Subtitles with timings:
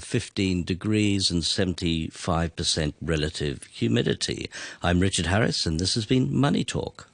[0.00, 4.50] 15 degrees and 75% relative humidity.
[4.82, 7.08] I'm Richard Harris, and this has been Money Talk.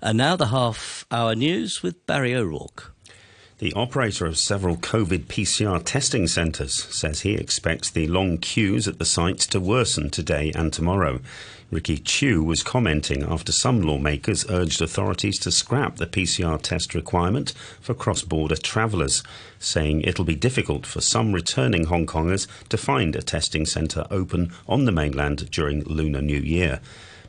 [0.00, 2.92] And now the half hour news with Barry O'Rourke.
[3.58, 8.98] The operator of several COVID PCR testing centres says he expects the long queues at
[8.98, 11.20] the sites to worsen today and tomorrow.
[11.72, 17.54] Ricky Chiu was commenting after some lawmakers urged authorities to scrap the PCR test requirement
[17.80, 19.22] for cross border travellers,
[19.58, 24.52] saying it'll be difficult for some returning Hong Kongers to find a testing centre open
[24.68, 26.80] on the mainland during Lunar New Year.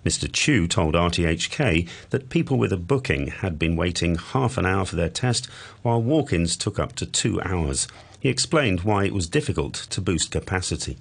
[0.05, 0.29] Mr.
[0.29, 4.98] Chu told RTHK that people with a booking had been waiting half an hour for
[4.98, 5.45] their test,
[5.84, 7.87] while walk ins took up to two hours.
[8.20, 10.98] He explained why it was difficult to boost capacity.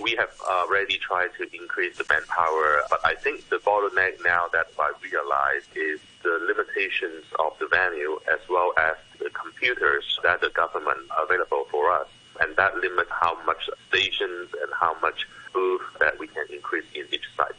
[0.00, 4.48] We have uh, already tried to increase the manpower, but I think the bottleneck now
[4.52, 10.40] that I realize is the limitations of the venue as well as the computers that
[10.40, 12.08] the government available for us.
[12.40, 17.06] And that limits how much stations and how much booth that we can increase in
[17.12, 17.54] each site.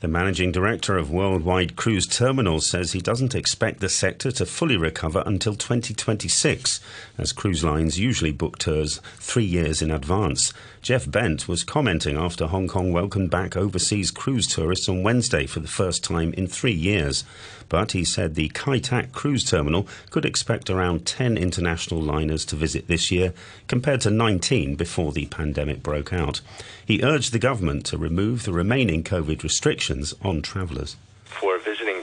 [0.00, 4.78] The managing director of Worldwide Cruise Terminals says he doesn't expect the sector to fully
[4.78, 6.80] recover until 2026,
[7.18, 10.54] as cruise lines usually book tours three years in advance.
[10.82, 15.60] Jeff Bent was commenting after Hong Kong welcomed back overseas cruise tourists on Wednesday for
[15.60, 17.22] the first time in three years.
[17.68, 22.56] But he said the Kai Tak cruise terminal could expect around 10 international liners to
[22.56, 23.34] visit this year,
[23.68, 26.40] compared to 19 before the pandemic broke out.
[26.84, 30.96] He urged the government to remove the remaining COVID restrictions on travellers.
[31.24, 31.99] For visiting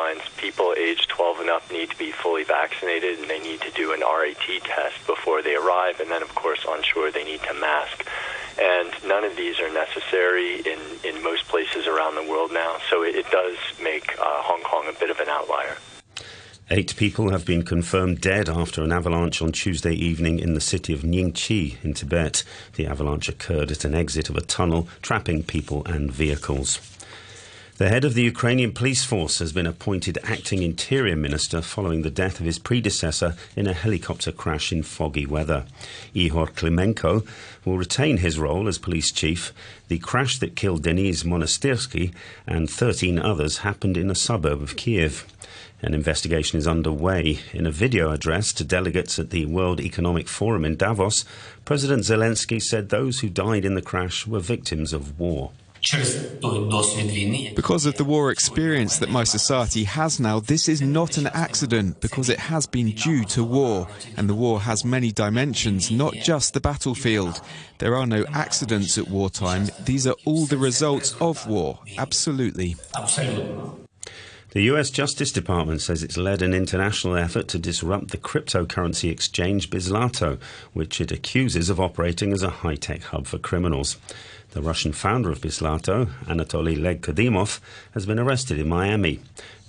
[0.00, 3.60] cruise lines, people aged 12 and up need to be fully vaccinated and they need
[3.60, 6.00] to do an RAT test before they arrive.
[6.00, 8.06] And then, of course, on shore, they need to mask.
[8.60, 12.76] And none of these are necessary in, in most places around the world now.
[12.90, 15.76] So it, it does make uh, Hong Kong a bit of an outlier.
[16.72, 20.92] Eight people have been confirmed dead after an avalanche on Tuesday evening in the city
[20.92, 22.44] of Nyingchi in Tibet.
[22.74, 26.78] The avalanche occurred at an exit of a tunnel, trapping people and vehicles.
[27.80, 32.10] The head of the Ukrainian police force has been appointed acting interior minister following the
[32.10, 35.64] death of his predecessor in a helicopter crash in foggy weather.
[36.14, 37.26] Ihor Klymenko
[37.64, 39.54] will retain his role as police chief.
[39.88, 42.12] The crash that killed Denis Monastyrsky
[42.46, 45.24] and 13 others happened in a suburb of Kiev.
[45.80, 47.38] An investigation is underway.
[47.54, 51.24] In a video address to delegates at the World Economic Forum in Davos,
[51.64, 55.52] President Zelensky said those who died in the crash were victims of war.
[57.56, 62.00] Because of the war experience that my society has now, this is not an accident
[62.00, 63.88] because it has been due to war.
[64.16, 67.40] And the war has many dimensions, not just the battlefield.
[67.78, 69.68] There are no accidents at wartime.
[69.84, 71.78] These are all the results of war.
[71.96, 72.76] Absolutely.
[74.52, 79.70] The US Justice Department says it's led an international effort to disrupt the cryptocurrency exchange
[79.70, 80.40] Bitzlato,
[80.72, 83.96] which it accuses of operating as a high tech hub for criminals.
[84.52, 87.60] The Russian founder of Bitzlato, Anatoly Legkodimov,
[87.92, 89.20] has been arrested in Miami.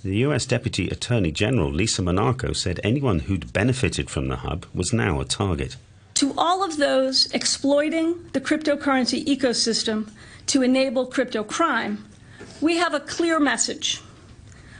[0.02, 4.92] The US Deputy Attorney General Lisa Monaco said anyone who'd benefited from the hub was
[4.92, 5.76] now a target.
[6.14, 10.10] To all of those exploiting the cryptocurrency ecosystem
[10.46, 12.04] to enable crypto crime,
[12.60, 14.00] we have a clear message.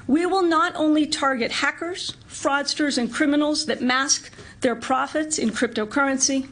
[0.08, 6.48] We will not only target hackers, fraudsters, and criminals that mask their profits in cryptocurrency,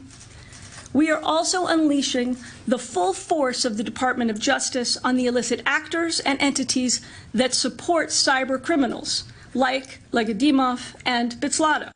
[0.93, 2.37] we are also unleashing
[2.67, 7.01] the full force of the Department of Justice on the illicit actors and entities
[7.33, 11.91] that support cyber criminals like Legkodimov and Bitzlato.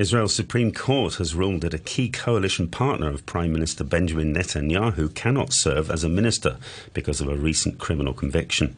[0.00, 5.14] Israel's Supreme Court has ruled that a key coalition partner of Prime Minister Benjamin Netanyahu
[5.14, 6.56] cannot serve as a minister
[6.94, 8.76] because of a recent criminal conviction.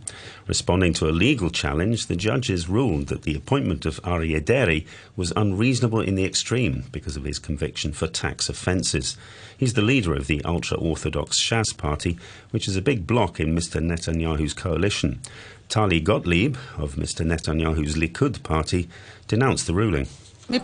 [0.49, 4.84] Responding to a legal challenge, the judges ruled that the appointment of Aryeh Deri
[5.15, 9.16] was unreasonable in the extreme because of his conviction for tax offences.
[9.56, 12.19] He's the leader of the ultra Orthodox Shas party,
[12.50, 13.81] which is a big bloc in Mr.
[13.81, 15.21] Netanyahu's coalition.
[15.69, 17.25] Tali Gottlieb of Mr.
[17.25, 18.89] Netanyahu's Likud party
[19.28, 20.09] denounced the ruling.
[20.50, 20.58] For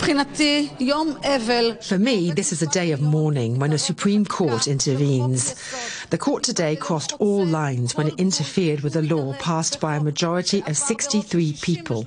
[1.98, 5.54] me, this is a day of mourning when a Supreme Court intervenes.
[6.10, 10.02] The court today crossed all lines when it interfered with a law passed by a
[10.02, 12.06] majority of 63 people.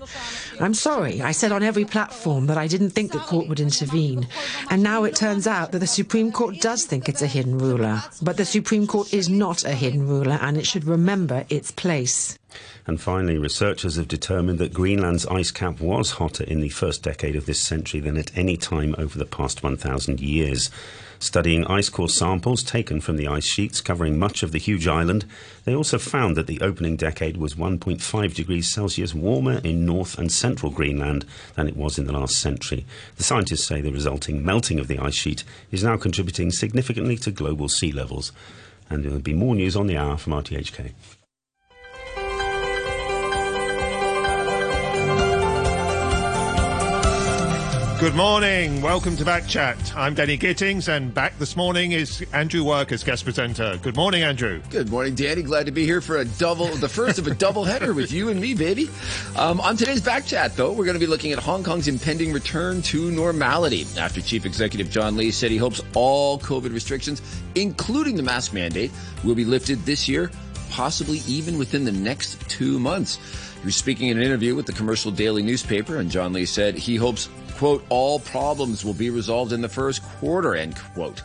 [0.60, 4.28] I'm sorry, I said on every platform that I didn't think the court would intervene.
[4.70, 8.04] And now it turns out that the Supreme Court does think it's a hidden ruler.
[8.22, 12.38] But the Supreme Court is not a hidden ruler and it should remember its place.
[12.88, 17.36] And finally, researchers have determined that Greenland's ice cap was hotter in the first decade
[17.36, 20.72] of this century than at any time over the past 1,000 years.
[21.22, 25.24] Studying ice core samples taken from the ice sheets covering much of the huge island,
[25.66, 30.32] they also found that the opening decade was 1.5 degrees Celsius warmer in north and
[30.32, 31.24] central Greenland
[31.54, 32.88] than it was in the last century.
[33.18, 37.30] The scientists say the resulting melting of the ice sheet is now contributing significantly to
[37.30, 38.32] global sea levels.
[38.90, 40.92] And there will be more news on the hour from RTHK.
[48.02, 48.82] Good morning.
[48.82, 49.96] Welcome to Back Chat.
[49.96, 53.78] I'm Danny Gittings, and back this morning is Andrew Work as guest presenter.
[53.80, 54.60] Good morning, Andrew.
[54.72, 55.44] Good morning, Danny.
[55.44, 58.30] Glad to be here for a double, the first of a double header with you
[58.30, 58.90] and me, baby.
[59.36, 62.34] Um, on today's Back Chat, though, we're going to be looking at Hong Kong's impending
[62.34, 67.22] return to normality after Chief Executive John Lee said he hopes all COVID restrictions,
[67.54, 68.90] including the mask mandate,
[69.24, 70.32] will be lifted this year,
[70.72, 73.20] possibly even within the next two months.
[73.62, 76.76] He was speaking in an interview with the Commercial Daily newspaper, and John Lee said
[76.76, 77.30] he hopes
[77.62, 81.22] quote, all problems will be resolved in the first quarter, end quote.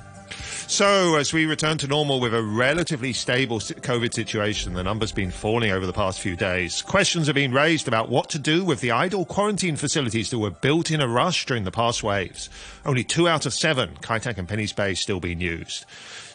[0.68, 5.30] So, as we return to normal with a relatively stable COVID situation, the numbers been
[5.30, 6.82] falling over the past few days.
[6.82, 10.50] Questions have been raised about what to do with the idle quarantine facilities that were
[10.50, 12.50] built in a rush during the past waves.
[12.84, 15.86] Only two out of seven, Kai Tak and Penny's Bay, still being used.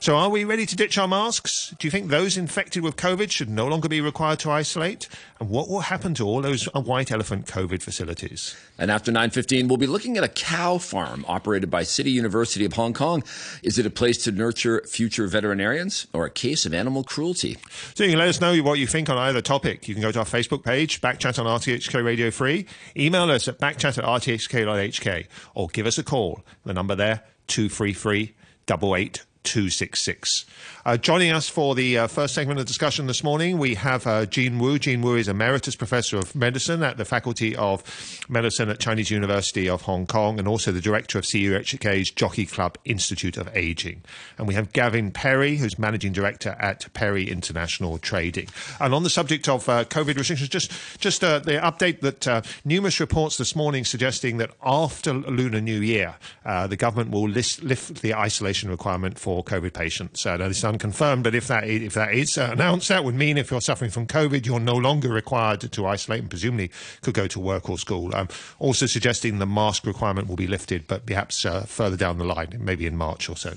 [0.01, 1.75] So, are we ready to ditch our masks?
[1.77, 5.07] Do you think those infected with COVID should no longer be required to isolate?
[5.39, 8.57] And what will happen to all those uh, white elephant COVID facilities?
[8.80, 12.74] And after 9:15, we'll be looking at a cow farm operated by City University of
[12.74, 13.24] Hong Kong.
[13.62, 17.57] Is it a place to nurture future veterinarians or a case of animal cruelty?
[17.94, 19.88] So you can let us know what you think on either topic.
[19.88, 22.65] You can go to our Facebook page, Backchat on RTHK Radio 3.
[22.98, 26.44] Email us at backchat at rthk.hk or give us a call.
[26.65, 28.33] The number there, 233
[28.68, 30.46] 88 266.
[30.84, 34.26] Uh, joining us for the uh, first segment of discussion this morning, we have uh,
[34.26, 34.80] Jean Woo.
[34.80, 37.84] Jean Woo is Emeritus Professor of Medicine at the Faculty of
[38.28, 42.78] Medicine at Chinese University of Hong Kong and also the Director of CUHK's Jockey Club
[42.84, 44.02] Institute of Aging.
[44.40, 48.48] And we have Gavin Parry, who's Managing Director at Parry International Trading.
[48.80, 52.42] And on the subject of uh, COVID restrictions, just, just uh, the update that uh,
[52.66, 58.02] numerous reports this morning suggesting that after Lunar New Year, the government will list, lift
[58.02, 60.25] the isolation requirement for for COVID patients.
[60.25, 63.50] Uh, is unconfirmed, but if that is, if that is announced, that would mean if
[63.50, 66.69] you're suffering from COVID, you're no longer required to, to isolate and presumably
[67.01, 68.13] could go to work or school.
[68.13, 68.28] Um,
[68.60, 72.57] also suggesting the mask requirement will be lifted, but perhaps uh, further down the line,
[72.60, 73.54] maybe in March or so.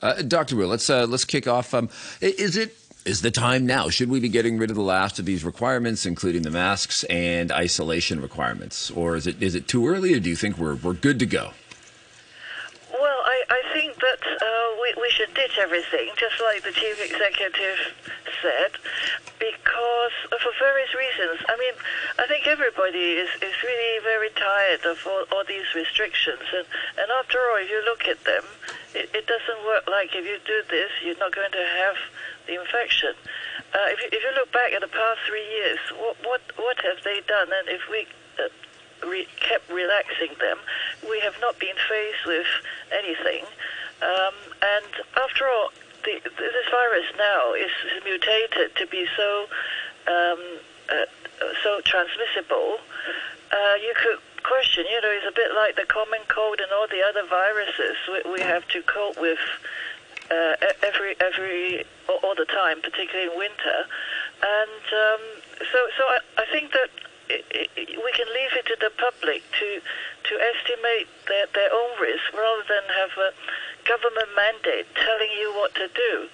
[0.00, 0.54] Uh, Dr.
[0.54, 1.74] Will, let's uh, let's kick off.
[1.74, 1.88] Um,
[2.20, 3.88] is it is the time now?
[3.88, 7.50] Should we be getting rid of the last of these requirements, including the masks and
[7.50, 10.94] isolation requirements, or is it is it too early, or do you think we're we're
[10.94, 11.50] good to go?
[13.50, 17.76] I think that uh, we, we should ditch everything, just like the chief executive
[18.40, 18.72] said,
[19.36, 21.44] because for various reasons.
[21.44, 21.76] I mean,
[22.16, 26.40] I think everybody is, is really very tired of all, all these restrictions.
[26.56, 26.64] And,
[26.96, 28.44] and after all, if you look at them,
[28.96, 31.96] it, it doesn't work like if you do this, you're not going to have
[32.48, 33.12] the infection.
[33.76, 36.80] Uh, if, you, if you look back at the past three years, what, what, what
[36.80, 37.52] have they done?
[37.52, 38.08] And if we
[38.40, 38.48] uh,
[39.04, 40.56] re- kept relaxing them,
[41.04, 42.48] we have not been faced with
[42.88, 43.44] anything.
[44.02, 45.70] Um, and after all,
[46.04, 47.70] the, this virus now is
[48.04, 49.46] mutated to be so
[50.08, 50.40] um,
[50.88, 51.04] uh,
[51.62, 52.78] so transmissible.
[53.52, 56.86] Uh, you could question, you know, it's a bit like the common cold and all
[56.88, 59.38] the other viruses we, we have to cope with
[60.30, 63.78] uh, every every all the time, particularly in winter.
[64.42, 65.22] And um,
[65.72, 66.88] so, so I, I think that
[67.76, 69.68] we can leave it to the public to
[70.28, 73.30] to estimate their, their own risk rather than have a
[73.88, 76.28] government mandate telling you what to do.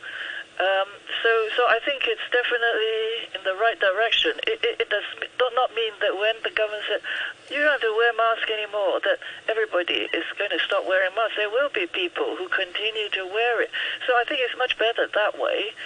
[0.57, 0.89] Um,
[1.21, 4.41] so, so I think it's definitely in the right direction.
[4.49, 5.05] It, it, it does
[5.53, 7.05] not mean that when the government said
[7.53, 9.21] you don't have to wear masks anymore, that
[9.53, 11.37] everybody is going to stop wearing masks.
[11.37, 13.71] There will be people who continue to wear it.
[14.09, 15.77] So I think it's much better that way.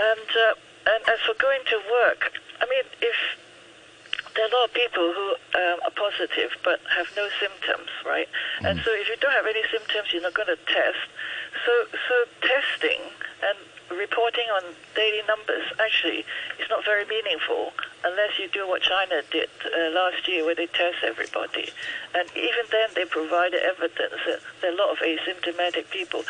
[0.00, 0.54] And uh,
[0.88, 3.18] and as for going to work, I mean, if
[4.38, 5.26] there are a lot of people who
[5.58, 8.30] um, are positive but have no symptoms, right?
[8.62, 8.70] Mm.
[8.70, 11.10] And so if you don't have any symptoms, you're not going to test.
[11.66, 12.14] So, so
[12.46, 13.02] testing
[13.42, 13.58] and
[13.98, 14.62] reporting on
[14.94, 16.22] daily numbers actually
[16.62, 17.74] is not very meaningful
[18.06, 21.74] unless you do what China did uh, last year, where they test everybody.
[22.14, 26.22] And even then, they provided evidence that there are a lot of asymptomatic people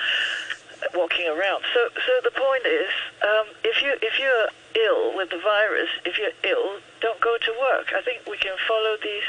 [0.94, 1.60] walking around.
[1.74, 2.88] So, so the point is,
[3.20, 4.48] um, if you if you're
[4.86, 7.92] ill with the virus, if you're ill, don't go to work.
[7.96, 9.28] I think we can follow these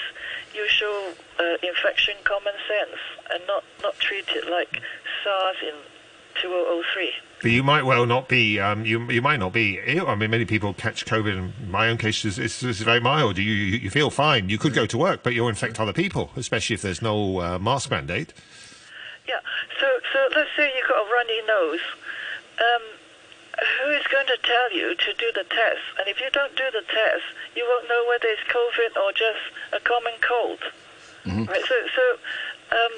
[0.54, 3.00] usual uh, infection common sense
[3.32, 4.82] and not, not treat it like
[5.24, 5.76] SARS in
[6.42, 7.12] 2003.
[7.42, 8.60] But you might well not be.
[8.60, 10.08] Um, you you might not be ill.
[10.08, 11.38] I mean, many people catch COVID.
[11.38, 13.38] In my own case, is is, is very mild.
[13.38, 14.50] You, you you feel fine.
[14.50, 17.58] You could go to work, but you'll infect other people, especially if there's no uh,
[17.58, 18.34] mask mandate.
[19.26, 19.40] Yeah.
[19.80, 21.80] So so let's say you've got a runny nose.
[22.60, 22.99] Um,
[23.60, 25.84] who is going to tell you to do the test?
[25.98, 27.26] And if you don't do the test,
[27.56, 30.60] you won't know whether it's COVID or just a common cold.
[31.48, 31.64] Right.
[31.68, 32.06] So so.
[32.72, 32.92] Um,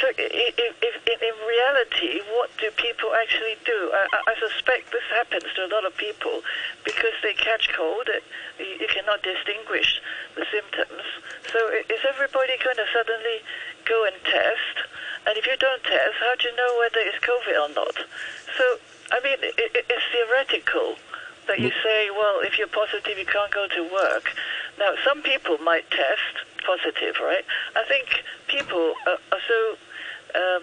[0.00, 3.90] so, i- i- if, in, reality, what do people actually do?
[3.94, 6.42] I, I suspect this happens to a lot of people
[6.84, 8.08] because they catch cold.
[8.08, 8.18] Uh,
[8.58, 10.00] it, you, cannot distinguish
[10.34, 11.02] the symptoms.
[11.52, 13.38] So, is everybody going to suddenly
[13.84, 14.76] go and test?
[15.26, 17.96] And if you don't test, how do you know whether it's COVID or not?
[18.58, 18.64] So,
[19.12, 20.96] I mean, i i it's theoretical
[21.48, 24.30] that you say, well, if you're positive, you can't go to work.
[24.78, 26.34] Now, some people might test
[26.66, 27.44] positive, right?
[27.76, 28.06] I think
[28.48, 29.60] people are, are so
[30.34, 30.62] um,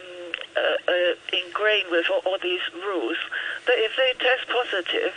[0.58, 3.18] uh, uh, ingrained with all, all these rules
[3.66, 5.14] that if they test positive,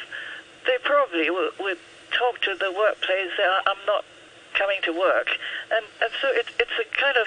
[0.66, 1.78] they probably will, would
[2.12, 4.04] talk to the workplace say, "I- I'm not
[4.54, 5.28] coming to work.
[5.70, 7.26] And, and so it, it's a kind of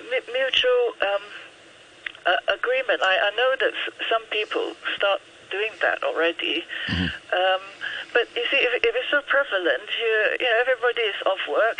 [0.00, 1.22] mu- mutual um,
[2.26, 3.02] uh, agreement.
[3.02, 5.20] I, I know that s- some people start
[5.54, 6.64] doing that already.
[7.34, 7.62] Um,
[8.12, 11.78] but you see, if, if it's so prevalent, you, you know, everybody is off work,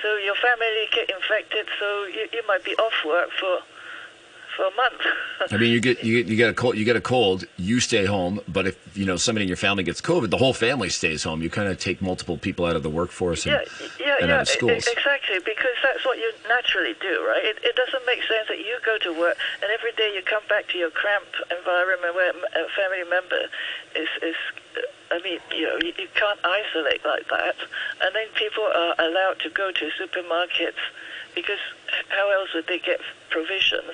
[0.00, 3.60] so your family get infected, so you, you might be off work for
[4.58, 5.00] for a month.
[5.52, 6.76] I mean, you get you get you get a cold.
[6.76, 7.46] You get a cold.
[7.56, 10.52] You stay home, but if you know somebody in your family gets COVID, the whole
[10.52, 11.40] family stays home.
[11.42, 14.34] You kind of take multiple people out of the workforce and, yeah, yeah, and yeah,
[14.34, 14.86] out of schools.
[14.86, 17.44] exactly, because that's what you naturally do, right?
[17.44, 20.42] It, it doesn't make sense that you go to work and every day you come
[20.48, 23.46] back to your cramped environment where a family member
[23.94, 24.36] is, is
[25.10, 27.56] I mean, you know, you, you can't isolate like that.
[28.02, 30.80] And then people are allowed to go to supermarkets
[31.34, 31.58] because
[32.08, 33.00] how else would they get
[33.30, 33.92] provisions?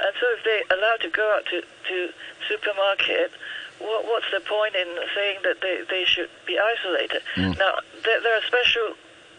[0.00, 2.12] And so if they're allowed to go out to, to
[2.48, 3.30] supermarket,
[3.78, 7.22] what, what's the point in saying that they, they should be isolated?
[7.58, 8.94] Now, there, there are special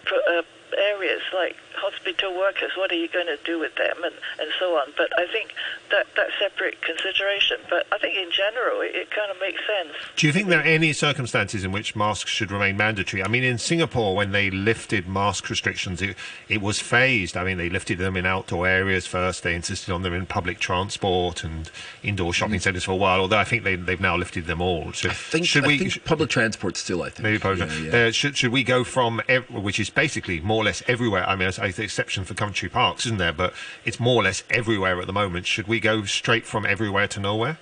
[0.06, 0.42] pro- uh,
[0.78, 2.72] areas like hospital workers.
[2.76, 4.94] What are you going to do with them, and, and so on?
[4.98, 5.54] But I think
[5.92, 7.58] that that's separate consideration.
[7.70, 9.96] But I think in general, it, it kind of makes sense.
[10.16, 13.24] Do you think there are any circumstances in which masks should remain mandatory?
[13.24, 16.16] I mean, in Singapore, when they lifted mask restrictions, it,
[16.50, 17.38] it was phased.
[17.38, 19.44] I mean, they lifted them in outdoor areas first.
[19.44, 21.70] They insisted on them in public transport and
[22.04, 23.22] indoor shopping centres for a while.
[23.22, 24.94] Although I think they, they've now lifted them all.
[24.94, 25.78] So I think, should I we?
[25.78, 27.04] think public transport still.
[27.04, 27.70] I think Maybe public.
[27.70, 28.08] Yeah, yeah.
[28.08, 31.28] Uh, should should we go from ev- which is basically more or less everywhere?
[31.28, 33.34] I mean, I the exception for country parks, isn't there?
[33.34, 33.54] But
[33.86, 35.46] it's more or less everywhere at the moment.
[35.46, 37.58] Should we go straight from everywhere to nowhere?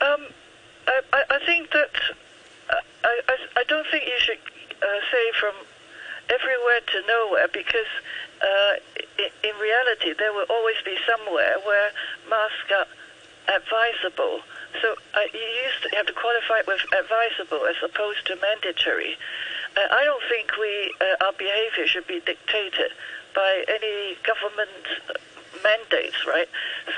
[0.00, 0.26] Um,
[1.12, 1.90] I, I, think that
[2.70, 2.74] uh,
[3.04, 4.38] I, I, I don't think you should
[4.82, 5.54] uh, say from
[6.28, 7.90] everywhere to nowhere because
[8.42, 8.74] uh,
[9.18, 11.90] in, reality there will always be somewhere where
[12.28, 12.86] masks are
[13.54, 14.40] advisable.
[14.80, 19.16] So uh, you used to have to qualify it with advisable as opposed to mandatory.
[19.76, 22.92] Uh, I don't think we uh, our behavior should be dictated
[23.34, 24.70] by any government
[25.62, 26.48] mandates, right?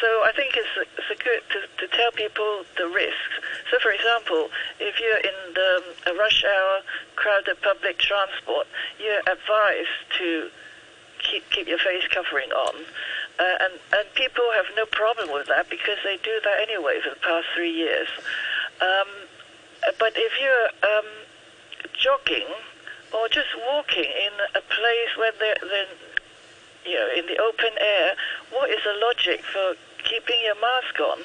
[0.00, 3.34] So I think it's, it's good to, to tell people the risks.
[3.70, 4.48] So, for example,
[4.80, 6.80] if you're in the rush hour,
[7.16, 8.66] crowded public transport,
[8.98, 10.50] you're advised to
[11.18, 12.74] keep keep your face covering on.
[13.38, 17.10] Uh, and, and people have no problem with that because they do that anyway for
[17.10, 18.08] the past three years.
[18.80, 19.08] Um,
[19.98, 21.06] but if you're um,
[21.92, 22.48] jogging
[23.12, 25.92] or just walking in a place where they're, they're
[26.84, 28.14] you know, in the open air,
[28.50, 29.74] what is the logic for
[30.04, 31.18] keeping your mask on?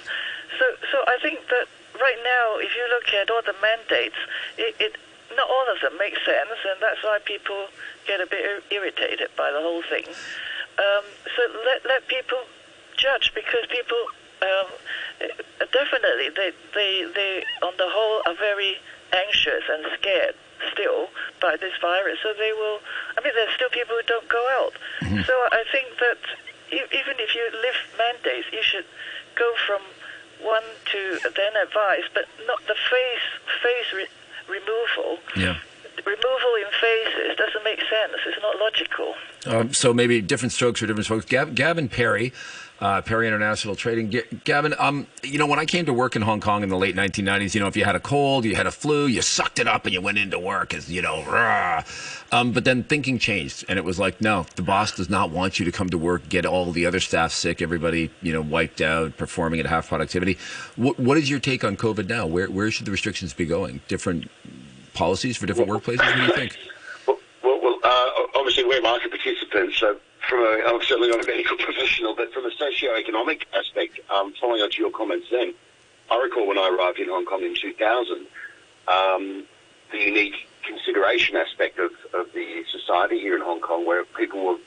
[0.57, 1.67] So, so I think that
[1.99, 4.17] right now, if you look at all the mandates,
[4.57, 4.93] it, it
[5.35, 7.67] not all of them make sense, and that's why people
[8.07, 10.05] get a bit ir- irritated by the whole thing.
[10.79, 12.39] Um, so let let people
[12.97, 13.99] judge because people
[14.41, 14.69] um,
[15.71, 18.77] definitely they they they on the whole are very
[19.13, 20.35] anxious and scared
[20.73, 21.07] still
[21.41, 22.19] by this virus.
[22.23, 22.79] So they will.
[23.17, 24.73] I mean, there's still people who don't go out.
[25.25, 26.17] So I think that
[26.71, 28.85] even if you lift mandates, you should
[29.35, 29.81] go from
[30.41, 33.25] one to then advise, but not the face
[33.63, 34.07] face re-
[34.47, 35.19] removal.
[35.35, 35.57] Yeah.
[36.05, 38.13] Removal in phases doesn't make sense.
[38.25, 39.15] It's not logical.
[39.45, 41.25] Um, so maybe different strokes for different folks.
[41.25, 42.31] Gav- Gavin Parry,
[42.81, 44.09] uh, Parry International Trading.
[44.09, 46.77] G- Gavin, um, you know, when I came to work in Hong Kong in the
[46.77, 49.59] late 1990s, you know, if you had a cold, you had a flu, you sucked
[49.59, 51.83] it up and you went into work as, you know, rah.
[52.31, 55.59] Um, but then thinking changed and it was like, no, the boss does not want
[55.59, 58.81] you to come to work, get all the other staff sick, everybody, you know, wiped
[58.81, 60.38] out, performing at half productivity.
[60.75, 62.27] What, what is your take on COVID now?
[62.27, 63.81] Where, where should the restrictions be going?
[63.88, 64.29] Different
[64.93, 65.98] policies for different workplaces?
[65.98, 66.57] What do you think?
[67.07, 69.98] Well, well, well uh, obviously we're market participants, so
[70.29, 74.62] from a, I'm certainly not a medical professional, but from a socio-economic aspect, um, following
[74.62, 75.53] on to your comments then,
[76.12, 78.27] I recall when I arrived in Hong Kong in 2000,
[78.88, 79.43] um,
[79.91, 84.57] the unique consideration aspect of, of the society here in Hong Kong where people were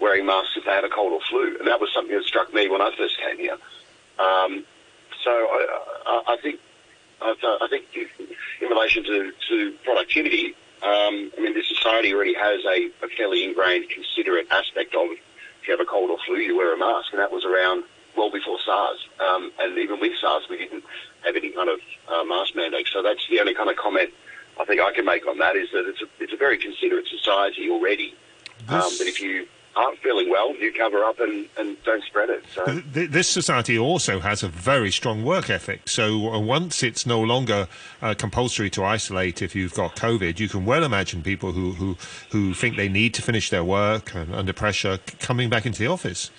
[0.00, 1.56] wearing masks if they had a cold or flu.
[1.58, 3.56] And that was something that struck me when I first came here.
[4.18, 4.64] Um,
[5.24, 5.66] so I,
[6.06, 6.60] I, I think
[7.24, 12.90] I think in relation to, to productivity, um, I mean, the society already has a,
[13.04, 16.74] a, fairly ingrained, considerate aspect of if you have a cold or flu, you wear
[16.74, 17.84] a mask, and that was around
[18.16, 18.98] well before SARS.
[19.20, 20.84] Um, and even with SARS, we didn't
[21.24, 22.88] have any kind of uh, mask mandate.
[22.92, 24.10] So that's the only kind of comment
[24.60, 27.06] I think I can make on that is that it's a, it's a very considerate
[27.08, 28.14] society already.
[28.68, 32.44] Um, but if you aren't feeling well, you cover up and, and don't spread it.
[32.54, 32.64] So.
[32.92, 35.88] This society also has a very strong work ethic.
[35.88, 37.68] So uh, once it's no longer
[38.02, 41.96] uh, compulsory to isolate if you've got COVID, you can well imagine people who, who,
[42.30, 45.86] who think they need to finish their work and under pressure coming back into the
[45.86, 46.30] office.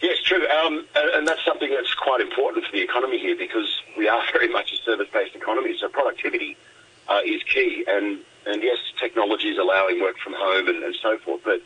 [0.00, 0.46] Yes, true.
[0.48, 4.48] Um, and that's something that's quite important for the economy here because we are very
[4.48, 5.76] much a service-based economy.
[5.78, 6.56] So productivity
[7.08, 7.84] uh, is key.
[7.88, 11.60] And and yes, technology is allowing work from home and, and so forth, but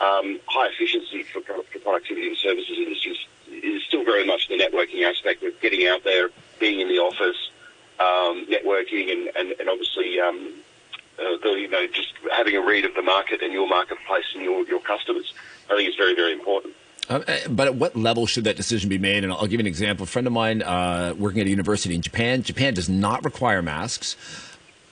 [0.00, 5.08] um, high efficiency for, for productivity and services industries is still very much the networking
[5.08, 7.36] aspect of getting out there, being in the office,
[8.00, 10.52] um, networking, and, and, and obviously um,
[11.18, 14.42] uh, the, you know just having a read of the market and your marketplace and
[14.42, 15.32] your, your customers.
[15.70, 16.74] I think it's very very important.
[17.08, 19.24] Uh, but at what level should that decision be made?
[19.24, 20.04] And I'll give you an example.
[20.04, 22.42] A friend of mine uh, working at a university in Japan.
[22.42, 24.16] Japan does not require masks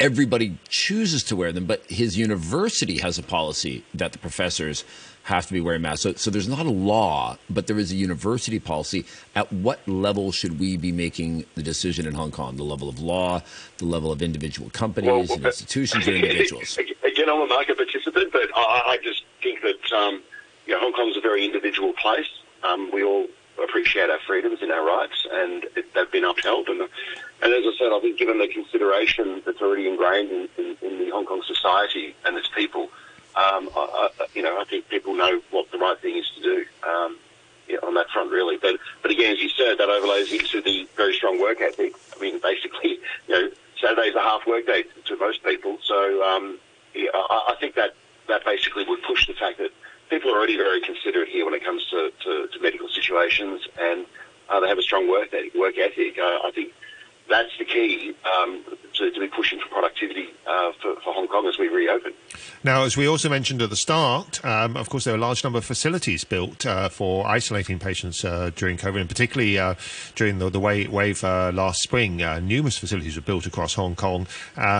[0.02, 4.84] everybody chooses to wear them, but his university has a policy that the professors
[5.22, 6.02] have to be wearing masks.
[6.02, 9.06] So, so there's not a law, but there is a university policy.
[9.36, 12.56] At what level should we be making the decision in Hong Kong?
[12.56, 13.42] The level of law,
[13.78, 16.76] the level of individual companies well, and institutions or individuals?
[16.76, 20.20] Again, I'm a market participant, but I, I just think that um,
[20.66, 22.28] you know, Hong Kong is a very individual place.
[22.64, 23.28] Um, we all
[23.62, 26.68] appreciate our freedoms and our rights, and it, they've been upheld.
[26.68, 26.88] And,
[27.42, 30.98] and as I said, I think given the consideration that's already ingrained in, in, in
[30.98, 32.82] the Hong Kong society and its people,
[33.34, 36.42] um, I, I, you know, I think people know what the right thing is to
[36.42, 37.18] do um,
[37.68, 38.58] yeah, on that front, really.
[38.58, 41.94] But, but again, as you said, that overlays into the very strong work ethic.
[42.16, 46.58] I mean, basically, you know, Saturday's a half work day to most people, so um,
[46.94, 47.94] yeah, I, I think that
[48.28, 49.70] that basically would push the fact that
[50.08, 54.06] people are already very considerate here when it comes to, to, to medical situations, and
[54.48, 55.54] uh, they have a strong work ethic.
[55.54, 56.18] Work ethic.
[56.18, 56.72] Uh, I think
[57.28, 58.62] that's the key um,
[58.94, 62.12] to, to, be pushing for productivity uh, for, for, Hong Kong as we reopen.
[62.62, 65.42] Now, as we also mentioned at the start, um, of course, there are a large
[65.42, 69.74] number of facilities built uh, for isolating patients uh, during COVID, and particularly uh,
[70.14, 72.16] during the, the wave uh, last spring.
[72.16, 74.26] numerous facilities were built across Hong Kong,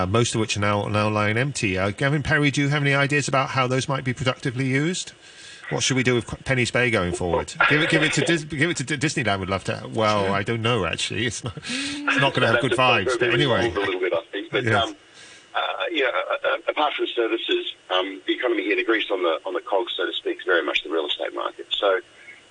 [0.08, 1.74] most of which are now, now lying empty.
[1.92, 5.12] Gavin Parry, do you have any ideas about how those might be productively used?
[5.70, 7.54] What should we do with Penny's Bay going forward?
[7.68, 9.40] give it, give it to Dis- give it to Disneyland.
[9.40, 9.88] Would love to.
[9.92, 11.26] Well, I don't know actually.
[11.26, 11.56] It's not.
[11.56, 13.18] It's not going to have good vibes.
[13.18, 14.50] But anyway, a little bit, I think.
[14.50, 14.84] But yes.
[14.84, 14.96] um,
[15.54, 19.40] uh, yeah, uh, uh, apart from services, um, the economy here, the grease on the
[19.46, 21.66] on the cogs, so to speak, is very much the real estate market.
[21.70, 22.00] So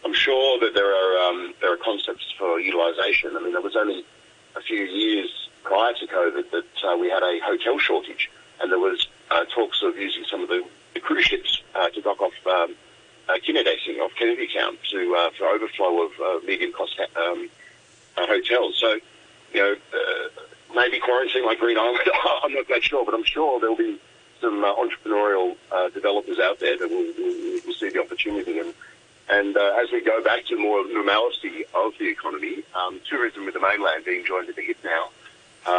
[0.04, 3.36] I'm sure that there are um, there are concepts for utilisation.
[3.36, 4.04] I mean, there was only
[4.56, 8.30] a few years prior to COVID that uh, we had a hotel shortage,
[8.62, 12.02] and there was uh, talks of using some of the, the cruise ships uh, to
[12.02, 12.76] dock off um,
[13.32, 17.50] uh, off Kennedy Town to uh, for overflow of uh, medium cost um,
[18.18, 18.78] hotels.
[18.80, 19.00] So,
[19.54, 19.76] you know,
[20.76, 22.00] maybe quarantine like Green Island.
[22.44, 24.00] I'm not quite sure, but I'm sure there'll be
[24.40, 28.60] some uh, entrepreneurial uh, developers out there that will, will, will see the opportunity.
[28.60, 28.74] And
[29.30, 33.54] and uh, as we go back to more normality of the economy, um, tourism with
[33.54, 35.10] the mainland being joined at the hip now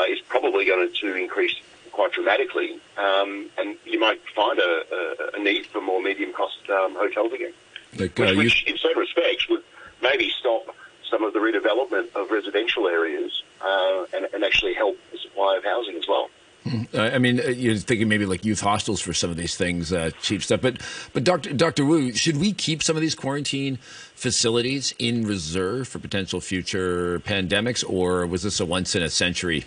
[0.08, 1.54] is probably going to increase
[1.92, 6.58] quite dramatically, um, and you might find a, a, a, need for more medium cost
[6.70, 7.52] um, hotels again,
[7.96, 9.62] like, uh, which, which in certain respects would
[10.02, 10.74] maybe stop
[11.08, 15.64] some of the redevelopment of residential areas uh, and, and, actually help the supply of
[15.64, 16.30] housing as well.
[16.64, 16.82] Hmm.
[16.94, 20.10] I mean, uh, you're thinking maybe like youth hostels for some of these things, uh,
[20.22, 20.60] cheap stuff.
[20.60, 20.80] But,
[21.12, 21.52] but Dr.
[21.52, 21.84] Dr.
[21.84, 23.78] Woo, should we keep some of these quarantine
[24.14, 29.64] facilities in reserve for potential future pandemics, or was this a once in a century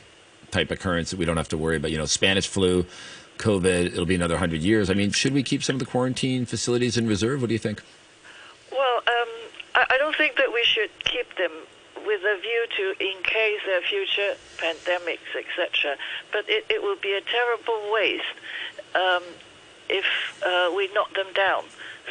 [0.56, 1.91] type occurrence that we don't have to worry about.
[1.91, 2.86] You know, Spanish flu,
[3.38, 4.89] COVID, it'll be another 100 years.
[4.89, 7.41] I mean, should we keep some of the quarantine facilities in reserve?
[7.41, 7.84] What do you think?
[8.72, 9.32] Well, um,
[9.76, 11.52] I, don't think that we should keep them
[12.08, 15.98] with a view to in case there are future pandemics, etc.
[16.32, 18.38] But it, it will be a terrible waste
[18.96, 19.24] um,
[19.89, 20.06] if
[20.46, 21.65] uh, we knock them down.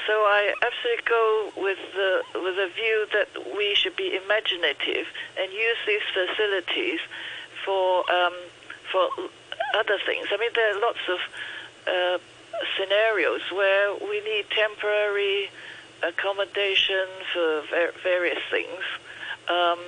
[0.07, 5.07] So I absolutely go with the with a view that we should be imaginative
[5.39, 7.01] and use these facilities
[7.65, 8.35] for um,
[8.91, 9.09] for
[9.75, 10.29] other things.
[10.31, 11.19] I mean, there are lots of
[11.87, 12.19] uh,
[12.79, 15.51] scenarios where we need temporary
[16.03, 18.83] accommodation for ver- various things.
[19.49, 19.79] Um,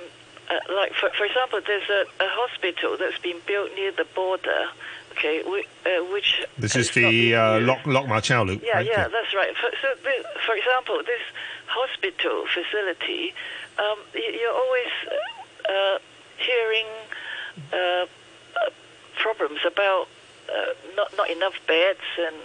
[0.49, 4.69] uh, like for, for example, there's a, a hospital that's been built near the border.
[5.11, 8.61] Okay, we, uh, which this is the uh, Lok Lok Ma Chau loop.
[8.63, 8.85] Yeah, right?
[8.85, 9.55] yeah, that's right.
[9.57, 10.13] For, so, the,
[10.45, 11.25] for example, this
[11.65, 13.33] hospital facility,
[13.79, 14.91] um, you're always
[15.67, 15.97] uh,
[16.37, 16.85] hearing
[17.73, 18.05] uh, uh,
[19.15, 20.07] problems about
[20.49, 22.35] uh, not not enough beds and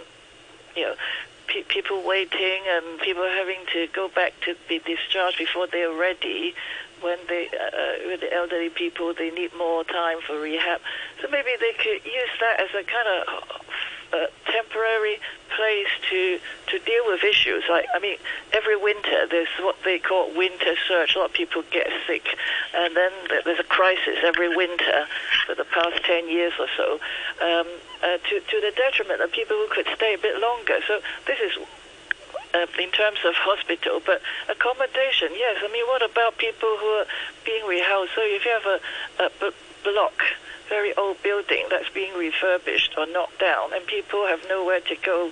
[0.75, 0.95] you know
[1.47, 6.53] pe- people waiting and people having to go back to be discharged before they're ready.
[7.01, 10.79] When they uh, with the elderly people, they need more time for rehab.
[11.21, 13.61] So maybe they could use that as a kind of
[14.13, 15.17] uh, temporary
[15.55, 17.63] place to to deal with issues.
[17.69, 18.17] Like I mean,
[18.53, 21.15] every winter there's what they call winter surge.
[21.15, 22.25] A lot of people get sick,
[22.73, 23.11] and then
[23.45, 25.05] there's a crisis every winter
[25.45, 26.99] for the past ten years or so,
[27.41, 27.67] um,
[28.03, 30.79] uh, to to the detriment of people who could stay a bit longer.
[30.87, 31.57] So this is.
[32.53, 35.57] Uh, in terms of hospital, but accommodation, yes.
[35.65, 37.07] I mean, what about people who are
[37.43, 38.13] being rehoused?
[38.13, 39.51] So if you have a, a
[39.83, 40.13] block
[40.69, 45.31] very old building that's being refurbished or knocked down, and people have nowhere to go.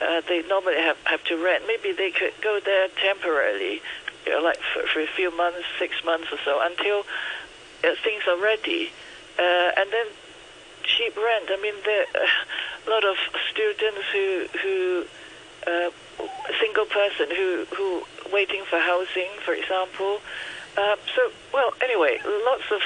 [0.00, 1.64] Uh, they normally have, have to rent.
[1.66, 3.80] Maybe they could go there temporarily,
[4.26, 7.00] you know, like for, for a few months, six months or so, until
[7.82, 8.92] uh, things are ready.
[9.38, 10.06] Uh, and then
[10.84, 11.46] cheap rent.
[11.50, 13.16] I mean, there are a lot of
[13.50, 15.04] students who who
[15.66, 15.90] uh,
[16.60, 20.20] single person who who waiting for housing, for example.
[20.76, 22.82] Uh, so, well, anyway, lots of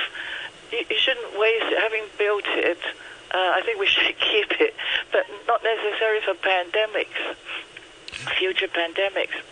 [0.73, 1.75] you, you shouldn't waste.
[1.79, 2.79] Having built it,
[3.33, 4.75] uh, I think we should keep it,
[5.13, 7.37] but not necessarily for pandemics,
[8.39, 9.43] future pandemics.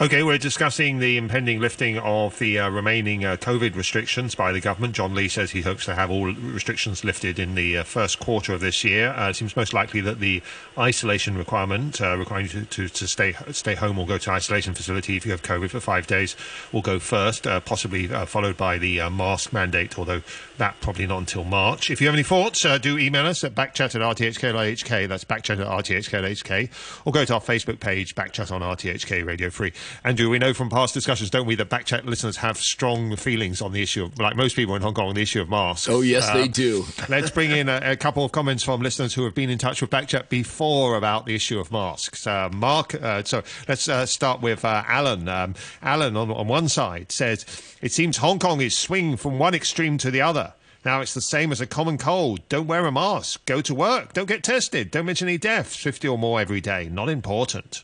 [0.00, 4.60] Okay, we're discussing the impending lifting of the uh, remaining uh, COVID restrictions by the
[4.60, 4.94] government.
[4.94, 8.54] John Lee says he hopes to have all restrictions lifted in the uh, first quarter
[8.54, 9.10] of this year.
[9.10, 10.42] Uh, it seems most likely that the
[10.78, 14.72] isolation requirement, uh, requiring you to, to, to, stay stay home or go to isolation
[14.74, 16.36] facility if you have COVID for five days,
[16.72, 20.22] will go first, uh, possibly followed by the mask mandate, although
[20.58, 21.90] that probably not until March.
[21.90, 25.08] If you have any thoughts, do email us at backchat at rthk.hk.
[25.08, 26.70] That's backchat at rthk.hk.
[27.04, 29.72] Or go to our Facebook page, backchat on RTHK Radio 3.
[30.04, 33.72] Andrew, we know from past discussions, don't we, that Backchat listeners have strong feelings on
[33.72, 35.88] the issue of, like most people in Hong Kong, the issue of masks.
[35.88, 36.84] Oh, yes, uh, they do.
[37.08, 39.80] let's bring in a, a, couple of comments from listeners who have been in touch
[39.80, 42.26] with Backchat before about the issue of masks.
[42.26, 45.28] Uh, Mark, uh, so let's uh, start with uh, Alan.
[45.28, 47.44] Um, Alan, on, on one side, says,
[47.82, 50.45] it seems Hong Kong is swinging from one extreme to the other.
[50.86, 52.48] Now it's the same as a common cold.
[52.48, 53.44] Don't wear a mask.
[53.44, 54.12] Go to work.
[54.12, 54.92] Don't get tested.
[54.92, 55.74] Don't mention any deaths.
[55.74, 56.88] 50 or more every day.
[56.88, 57.82] Not important.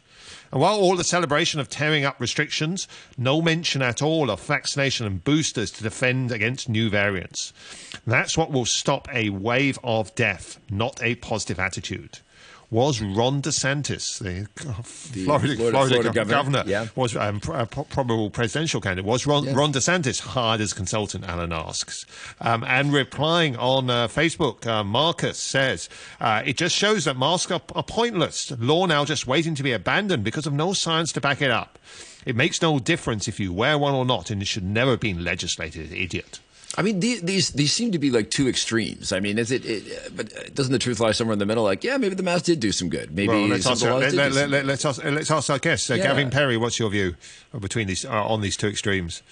[0.53, 2.87] And while all the celebration of tearing up restrictions,
[3.19, 7.53] no mention at all of vaccination and boosters to defend against new variants.
[8.07, 12.21] That's what will stop a wave of death, not a positive attitude
[12.73, 14.49] was Ron DeSantis, the,
[15.13, 16.87] the Florida, Florida, Florida, governor, governor yeah.
[16.97, 19.05] was um, pr- uh, probable presidential candidate.
[19.05, 19.55] Was Ron, yes.
[19.55, 21.29] Ron, DeSantis hired as consultant?
[21.29, 22.07] Alan asks,
[22.41, 27.53] um, and replying on uh, Facebook, uh, Marcus says uh, it just shows that masks
[27.53, 28.51] are, are pointless.
[28.59, 31.79] Law now just waiting to be abandoned because of no science to back it up.
[32.25, 35.01] It makes no difference if you wear one or not, and it should never have
[35.01, 35.93] been legislated.
[35.93, 36.41] Idiot.
[36.77, 39.13] I mean, these, these these seem to be like two extremes.
[39.13, 40.17] I mean, is it, it?
[40.17, 41.65] But doesn't the truth lie somewhere in the middle?
[41.65, 43.15] Like, yeah, maybe the mask did do some good.
[43.15, 46.05] Maybe well, let's, ask, let, let, let, let's, ask, let's ask our guest, uh, yeah.
[46.05, 46.57] Gavin Parry.
[46.57, 47.15] What's your view
[47.59, 49.23] between these uh, on these two extremes?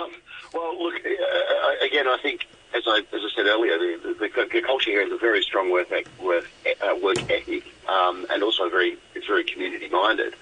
[0.00, 0.12] Um,
[0.54, 2.08] well, look uh, again.
[2.08, 5.18] I think, as I as I said earlier, the, the, the culture here is a
[5.18, 5.90] very strong work
[6.22, 6.46] work,
[6.80, 10.34] uh, work ethic, um, and also very it's very community minded.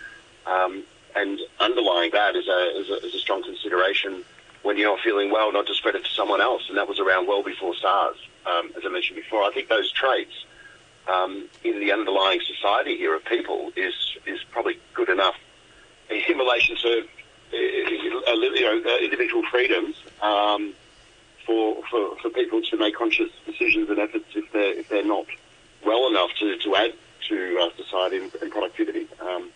[0.47, 0.85] Um,
[1.17, 4.25] and underlying that is a, is a, is a strong consideration
[4.69, 6.69] when you're not feeling well, not to spread it to someone else.
[6.69, 9.43] And that was around well before SARS, um, as I mentioned before.
[9.43, 10.45] I think those traits
[11.09, 13.95] um, in the underlying society here of people is
[14.27, 15.37] is probably good enough
[16.11, 17.03] in relation to
[17.51, 20.75] uh, you know, uh, individual freedoms um,
[21.47, 25.25] for, for for people to make conscious decisions and efforts if they're if they're not
[25.87, 26.93] well enough to, to add
[27.27, 29.09] to uh, society and, and productivity.
[29.19, 29.49] Um,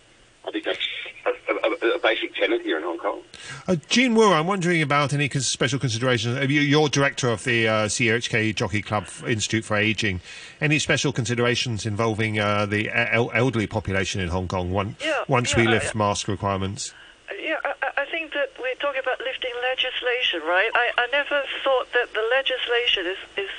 [0.47, 0.87] I think that's
[1.25, 3.21] a, a, a, basic tenet here in Hong Kong.
[3.65, 6.51] Uh, Jean Woo, I'm wondering about any special considerations.
[6.51, 10.19] You're director of the uh, CHK Jockey Club Institute for Aging.
[10.59, 15.61] Any special considerations involving uh, the elderly population in Hong Kong one, yeah, once yeah,
[15.61, 16.93] we lift mask requirements?
[17.39, 20.69] Yeah, I, I, think that we're talking about lifting legislation, right?
[20.75, 23.51] I, I never thought that the legislation is is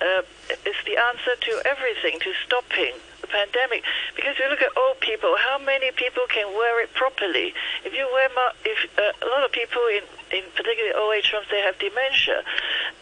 [0.00, 0.22] uh,
[0.64, 3.84] is the answer to everything, to stopping the pandemic.
[4.16, 7.54] Because you look at old people, how many people can wear it properly?
[7.94, 8.28] You wear,
[8.64, 10.02] if uh, a lot of people in,
[10.36, 12.42] in particularly old age homes, they have dementia.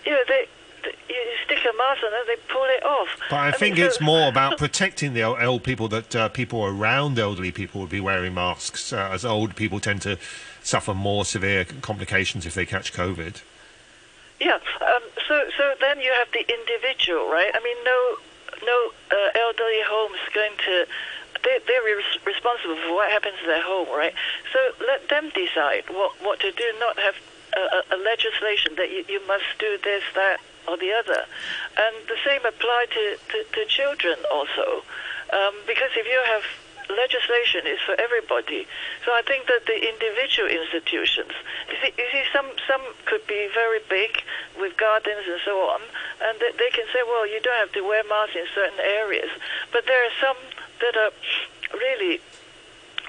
[0.05, 0.46] You know, they
[0.85, 3.09] you stick a mask on and they pull it off.
[3.31, 6.28] But I, I think mean, it's so more about protecting the old people that uh,
[6.28, 10.18] people around elderly people would be wearing masks, uh, as old people tend to
[10.62, 13.42] suffer more severe complications if they catch COVID.
[14.40, 14.55] Yeah.
[14.55, 17.50] Um, so so then you have the individual, right?
[17.55, 18.16] I mean, no
[18.64, 20.87] no uh, elderly home is going to.
[21.44, 24.14] They, they're res- responsible for what happens to their home, right?
[24.52, 27.14] So let them decide what, what to do, not have
[27.57, 31.26] a, a, a legislation that you, you must do this, that, or the other.
[31.76, 34.83] And the same apply to, to, to children also.
[35.33, 36.44] Um, because if you have
[36.90, 38.66] legislation is for everybody.
[39.05, 41.33] So I think that the individual institutions,
[41.70, 44.22] you see, you see some, some could be very big
[44.59, 45.81] with gardens and so on,
[46.22, 49.31] and they, they can say, well, you don't have to wear masks in certain areas.
[49.72, 50.37] But there are some
[50.83, 51.12] that are
[51.79, 52.21] really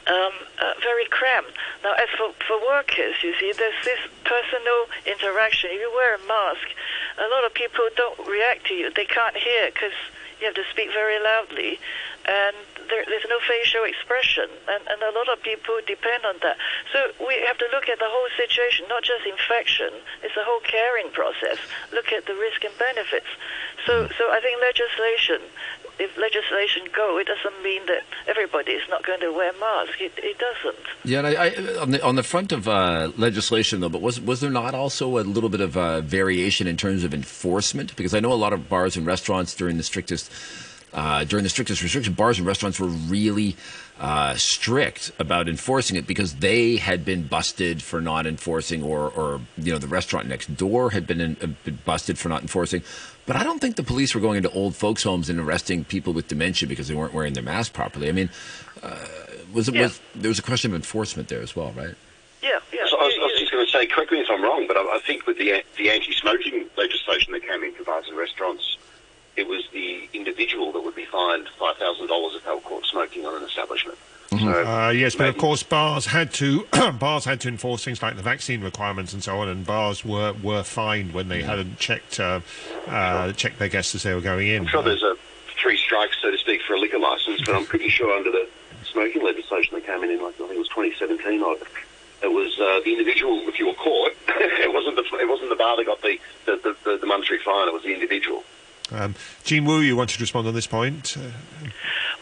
[0.08, 1.52] um, uh, very cramped.
[1.84, 5.72] Now, as for, for workers, you see, there's this personal interaction.
[5.74, 6.68] If you wear a mask,
[7.18, 8.92] a lot of people don't react to you.
[8.94, 9.96] They can't hear because
[10.40, 11.80] you have to speak very loudly,
[12.28, 12.56] and
[12.90, 16.58] there, there's no facial expression, and, and a lot of people depend on that.
[16.92, 19.94] So we have to look at the whole situation, not just infection.
[20.20, 21.64] It's a whole caring process.
[21.96, 23.32] Look at the risk and benefits.
[23.88, 25.48] So, so I think legislation
[26.00, 29.98] if legislation go, it doesn't mean that everybody is not going to wear masks.
[30.00, 30.86] It, it doesn't.
[31.04, 34.40] Yeah, I, I, on the on the front of uh, legislation though, but was was
[34.42, 37.96] there not also a little bit of uh, variation in terms of enforcement?
[37.96, 40.32] Because I know a lot of bars and restaurants during the strictest
[40.94, 43.56] uh, during the strictest restriction, bars and restaurants were really
[44.00, 49.42] uh, strict about enforcing it because they had been busted for not enforcing, or, or
[49.58, 52.84] you know, the restaurant next door had been, in, uh, been busted for not enforcing.
[53.26, 56.12] But I don't think the police were going into old folks' homes and arresting people
[56.12, 58.10] with dementia because they weren't wearing their mask properly.
[58.10, 58.30] I mean,
[58.82, 58.98] uh,
[59.54, 59.84] was it yeah.
[59.84, 61.96] was there was a question of enforcement there as well, right?
[62.42, 62.82] Yeah, yeah.
[62.90, 64.76] So I was, I was just going to say, correct me if I'm wrong, but
[64.76, 68.78] I, I think with the the anti-smoking legislation that came in for bars and restaurants
[69.36, 72.86] it was the individual that would be fined five thousand dollars if they were caught
[72.86, 73.98] smoking on an establishment.
[74.34, 74.46] Mm-hmm.
[74.46, 76.68] So uh, yes, but of course, bars had to
[77.00, 80.34] bars had to enforce things like the vaccine requirements and so on, and bars were,
[80.44, 81.48] were fined when they yeah.
[81.48, 82.42] hadn't checked uh,
[82.88, 84.64] uh, checked their guests as they were going in.
[84.64, 85.16] I'm sure there's a
[85.62, 88.48] three strikes, so to speak, for a liquor license, but I'm pretty sure under the
[88.84, 91.42] smoking legislation that came in, in like I think it was 2017,
[92.24, 93.40] it was uh, the individual.
[93.48, 96.76] If you were caught, it wasn't the it wasn't the bar that got the the,
[96.84, 97.68] the, the monetary fine.
[97.68, 98.44] It was the individual.
[98.92, 101.18] Um, Jean Woo, you wanted to respond on this point?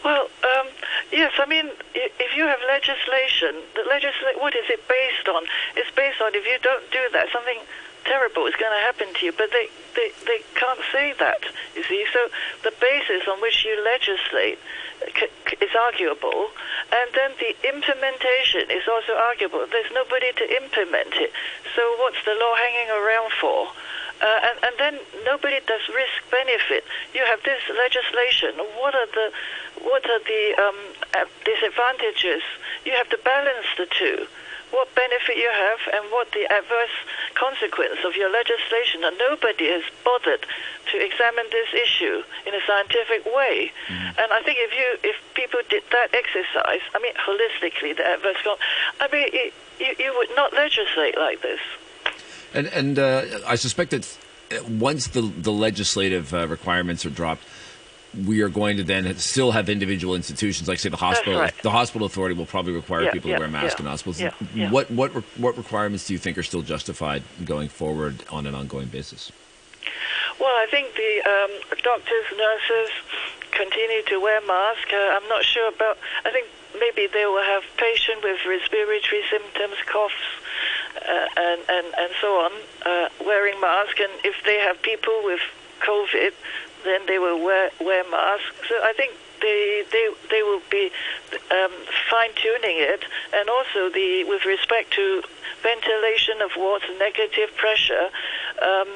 [0.04, 0.66] well, um,
[1.12, 1.32] yes.
[1.38, 5.44] I mean, if you have legislation, the legisla- what is it based on?
[5.76, 7.58] It's based on if you don't do that, something
[8.04, 9.32] terrible is going to happen to you.
[9.32, 11.42] But they, they, they can't say that,
[11.76, 12.04] you see.
[12.12, 12.20] So
[12.62, 14.58] the basis on which you legislate
[15.02, 15.26] uh,
[15.60, 16.50] is arguable,
[16.90, 19.66] and then the implementation is also arguable.
[19.70, 21.32] There's nobody to implement it.
[21.74, 23.68] So what's the law hanging around for?
[24.22, 26.84] Uh, and, and then nobody does risk benefit.
[27.12, 28.54] You have this legislation.
[28.78, 29.32] What are the
[29.82, 30.78] what are the um,
[31.44, 32.42] disadvantages?
[32.86, 34.26] You have to balance the two.
[34.70, 36.96] What benefit you have and what the adverse
[37.34, 39.04] consequence of your legislation.
[39.04, 40.46] And nobody has bothered
[40.92, 43.72] to examine this issue in a scientific way.
[43.90, 44.22] Mm.
[44.22, 48.38] And I think if you if people did that exercise, I mean holistically, the adverse.
[49.02, 51.60] I mean, it, you, you would not legislate like this.
[52.54, 54.18] And, and uh, I suspect that
[54.68, 57.42] once the, the legislative uh, requirements are dropped,
[58.26, 61.40] we are going to then still have individual institutions, like say the hospital.
[61.40, 61.54] Right.
[61.62, 64.22] The hospital authority will probably require yeah, people yeah, to wear masks yeah, in hospitals.
[64.70, 68.88] What what what requirements do you think are still justified going forward on an ongoing
[68.88, 69.32] basis?
[70.38, 72.90] Well, I think the um, doctors, nurses
[73.52, 74.92] continue to wear masks.
[74.92, 75.96] Uh, I'm not sure about.
[76.24, 80.14] I think maybe they will have patients with respiratory symptoms, coughs,
[81.06, 82.52] and, and, and so on,
[82.84, 84.00] uh, wearing masks.
[84.00, 85.40] And if they have people with
[85.80, 86.32] COVID,
[86.84, 88.68] then they will wear, wear masks.
[88.68, 90.90] So I think they they they will be
[91.50, 91.72] um,
[92.08, 95.22] fine tuning it, and also the with respect to
[95.62, 98.08] ventilation of wards, negative pressure.
[98.62, 98.88] Um,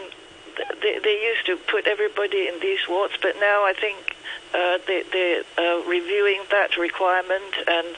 [0.80, 4.16] they, they used to put everybody in these wards, but now I think
[4.54, 7.88] uh, they, they're uh, reviewing that requirement and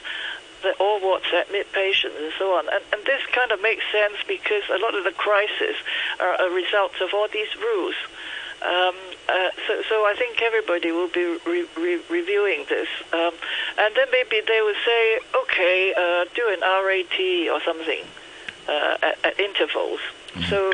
[0.79, 2.65] wards admit patients and so on.
[2.71, 5.75] And, and this kind of makes sense because a lot of the crises
[6.19, 7.95] are a result of all these rules.
[8.61, 8.95] Um,
[9.29, 13.31] uh, so, so I think everybody will be re- re- reviewing this, um,
[13.77, 17.19] and then maybe they will say, okay, uh, do an RAT
[17.55, 18.03] or something
[18.67, 20.01] uh, at, at, intervals.
[20.35, 20.49] Mm-hmm.
[20.49, 20.73] So,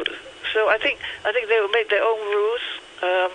[0.52, 2.62] so I think I think they will make their own rules.
[3.04, 3.32] Um,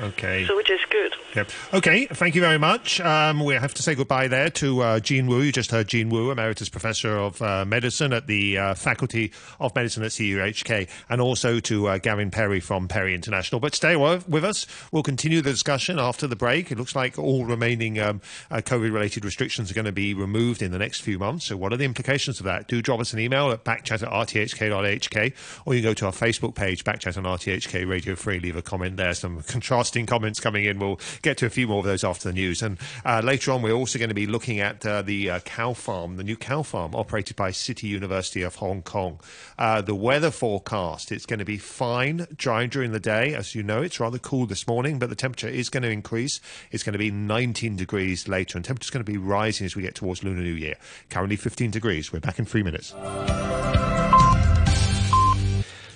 [0.00, 0.46] Okay.
[0.46, 1.14] So which is good.
[1.34, 1.50] Yep.
[1.74, 3.00] Okay, thank you very much.
[3.00, 5.42] Um, we have to say goodbye there to uh, Jean Woo.
[5.42, 9.74] You just heard Jean Woo, Emeritus Professor of uh, Medicine at the uh, Faculty of
[9.74, 13.60] Medicine at CUHK, and also to uh, Gavin Parry from Parry International.
[13.60, 14.66] But stay with us.
[14.92, 16.70] We'll continue the discussion after the break.
[16.70, 20.70] It looks like all remaining um, uh, COVID-related restrictions are going to be removed in
[20.70, 21.46] the next few months.
[21.46, 22.68] So what are the implications of that?
[22.68, 25.32] Do drop us an email at backchat at rthk.hk,
[25.66, 28.62] or you can go to our Facebook page, Backchat on RTHK Radio 3, leave a
[28.62, 29.14] comment there.
[29.14, 29.42] Some
[29.88, 30.78] contrasting comments coming in.
[30.78, 32.62] We'll get to a few more of those after the news.
[32.62, 35.72] And uh, later on, we're also going to be looking at uh, the uh, cow
[35.72, 39.18] farm, the new cow farm operated by City University of Hong Kong.
[39.58, 43.34] Uh, the weather forecast, it's going to be fine, dry during the day.
[43.34, 46.40] As you know, it's rather cool this morning, but the temperature is going to increase.
[46.70, 49.82] It's going to be 19 degrees later, and temperature's going to be rising as we
[49.82, 50.74] get towards Lunar New Year.
[51.08, 52.12] Currently 15 degrees.
[52.12, 52.92] We're back in three minutes.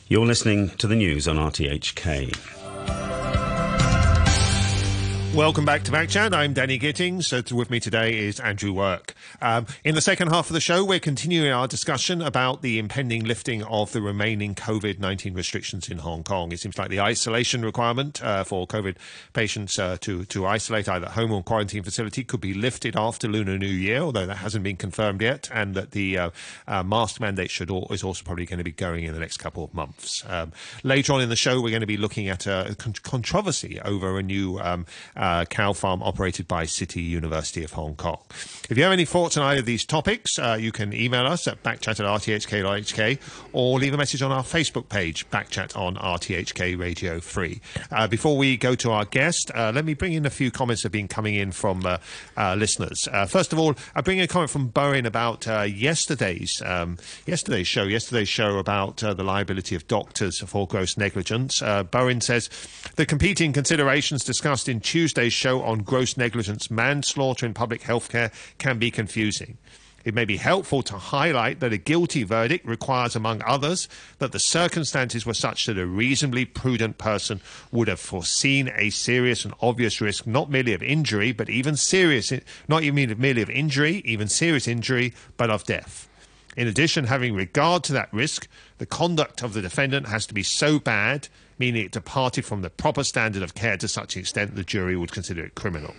[0.09, 2.62] You're listening to the news on RTHK.
[5.35, 6.35] Welcome back to Backchat.
[6.35, 7.33] I'm Danny Gittings.
[7.33, 9.14] With me today is Andrew Work.
[9.40, 13.25] Um, in the second half of the show, we're continuing our discussion about the impending
[13.25, 16.53] lifting of the remaining COVID-19 restrictions in Hong Kong.
[16.53, 18.97] It seems like the isolation requirement uh, for COVID
[19.33, 23.27] patients uh, to to isolate either at home or quarantine facility could be lifted after
[23.27, 26.31] Lunar New Year, although that hasn't been confirmed yet, and that the uh,
[26.68, 29.38] uh mask mandate should all, is also probably going to be going in the next
[29.38, 30.25] couple of months.
[30.29, 34.18] Um, later on in the show, we're going to be looking at a controversy over
[34.18, 34.85] a new um,
[35.22, 38.18] uh, cow farm operated by City University of Hong Kong.
[38.68, 41.46] If you have any thoughts on either of these topics, uh, you can email us
[41.46, 43.18] at backchat at rthk.hk
[43.52, 47.61] or leave a message on our Facebook page, Backchat on RTHK Radio 3.
[47.92, 50.82] Uh, before we go to our guest, uh, let me bring in a few comments
[50.82, 51.98] that have been coming in from uh,
[52.37, 53.06] uh, listeners.
[53.28, 57.85] First of all, I bring a comment from Bowen about yesterday's um, yesterday's show.
[57.85, 61.62] Yesterday's show about the liability of doctors for gross negligence.
[61.92, 62.50] Bowen says
[62.96, 68.33] the competing considerations discussed in Tuesday Tuesday's show on gross negligence manslaughter in public healthcare
[68.57, 69.59] can be confusing.
[70.07, 74.38] It may be helpful to highlight that a guilty verdict requires, among others, that the
[74.38, 80.01] circumstances were such that a reasonably prudent person would have foreseen a serious and obvious
[80.01, 82.33] risk, not merely of injury, but even serious,
[82.66, 86.09] not even merely of injury, even serious injury, but of death.
[86.57, 88.48] In addition, having regard to that risk,
[88.79, 91.29] the conduct of the defendant has to be so bad
[91.62, 94.96] meaning it departed from the proper standard of care to such an extent the jury
[94.96, 95.94] would consider it criminal.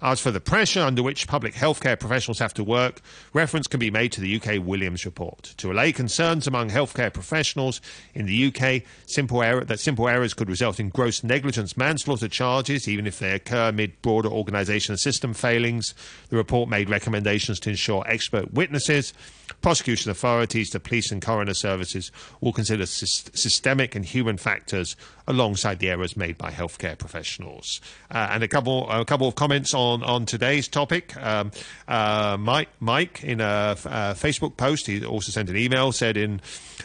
[0.00, 3.02] As for the pressure under which public healthcare professionals have to work,
[3.34, 5.52] reference can be made to the UK Williams report.
[5.58, 7.82] To allay concerns among healthcare professionals
[8.14, 12.88] in the UK simple error, that simple errors could result in gross negligence manslaughter charges,
[12.88, 15.92] even if they occur amid broader organisation and system failings,
[16.30, 19.12] the report made recommendations to ensure expert witnesses,
[19.60, 25.90] prosecution authorities, the police and coroner services will consider systemic and human factors alongside the
[25.90, 27.80] errors made by healthcare professionals.
[28.10, 31.16] Uh, and a couple, a couple of comments on, on today's topic.
[31.16, 31.50] Um,
[31.86, 36.40] uh, Mike, Mike, in a, a, Facebook post, he also sent an email, said in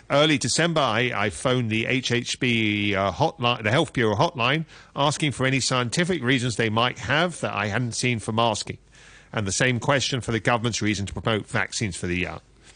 [0.10, 5.46] early December, I, I phoned the HHB uh, hotline, the Health Bureau hotline, asking for
[5.46, 8.80] any scientific reasons they might have that I hadn't seen for masking.
[9.32, 12.42] And the same question for the government's reason to promote vaccines for the young.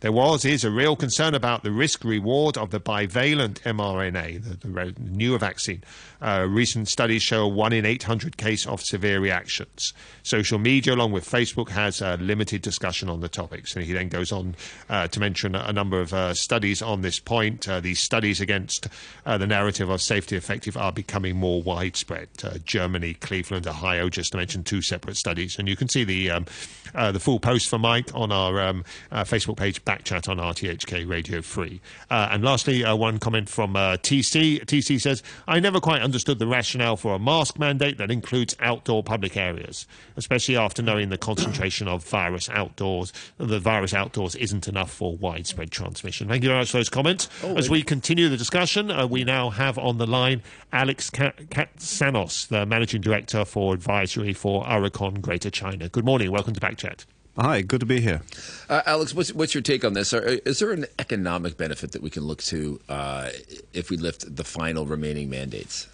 [0.00, 4.66] There was, is a real concern about the risk reward of the bivalent mRNA, the,
[4.66, 5.84] the newer vaccine.
[6.22, 9.92] Uh, recent studies show a 1 in 800 case of severe reactions.
[10.22, 13.74] Social media, along with Facebook, has a limited discussion on the topics.
[13.76, 14.54] And he then goes on
[14.88, 17.68] uh, to mention a number of uh, studies on this point.
[17.68, 18.88] Uh, these studies against
[19.26, 22.28] uh, the narrative of safety effective are becoming more widespread.
[22.42, 25.58] Uh, Germany, Cleveland, Ohio, just to mention two separate studies.
[25.58, 26.46] And you can see the, um,
[26.94, 31.80] the full post for Mike on our um, Facebook page Backchat on RTHK Radio 3.
[32.10, 34.64] Uh, and lastly, uh, one comment from uh, TC.
[34.64, 39.02] TC says, I never quite understood the rationale for a mask mandate that includes outdoor
[39.02, 43.12] public areas, especially after knowing the concentration of virus outdoors.
[43.38, 46.28] The virus outdoors isn't enough for widespread transmission.
[46.28, 47.28] Thank you very much for those comments.
[47.42, 50.40] Oh, As we continue the discussion, uh, we now have on the line
[50.72, 55.88] Alex Katsanos, the Managing Director for Advisory for Aurecon Greater China.
[55.88, 56.30] Good morning.
[56.30, 57.06] Welcome to Backchat.
[57.40, 58.20] Hi, good to be here.
[58.68, 60.12] Uh, Alex, what's, what's your take on this?
[60.12, 63.30] Are, is there an economic benefit that we can look to uh,
[63.72, 65.88] if we lift the final remaining mandates?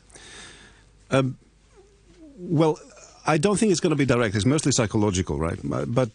[1.08, 1.38] Um,
[2.36, 2.80] well,
[3.28, 4.34] I don't think it's going to be direct.
[4.34, 5.58] It's mostly psychological, right?
[5.62, 6.10] But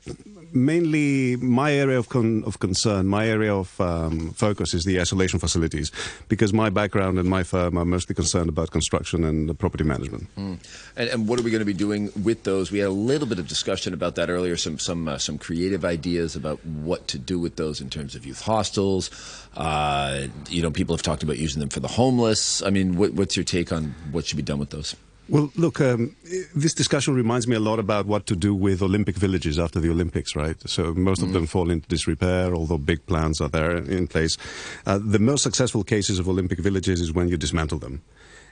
[0.53, 5.39] mainly my area of, con- of concern, my area of um, focus is the isolation
[5.39, 5.91] facilities,
[6.27, 10.33] because my background and my firm are mostly concerned about construction and property management.
[10.35, 10.59] Mm.
[10.95, 12.71] And, and, what are we going to be doing with those?
[12.71, 14.57] We had a little bit of discussion about that earlier.
[14.57, 18.25] Some some uh, some creative ideas about what to do with those in terms of
[18.25, 19.09] youth hostels.
[19.55, 22.61] Uh, you know, people have talked about using them for the homeless.
[22.63, 24.95] I mean, what, what's your take on what should be done with those?
[25.31, 26.13] Well, look, um,
[26.53, 29.89] this discussion reminds me a lot about what to do with Olympic villages after the
[29.89, 30.57] Olympics, right?
[30.69, 31.23] So most mm.
[31.23, 34.37] of them fall into disrepair, although big plans are there in place.
[34.85, 38.01] Uh, the most successful cases of Olympic villages is when you dismantle them.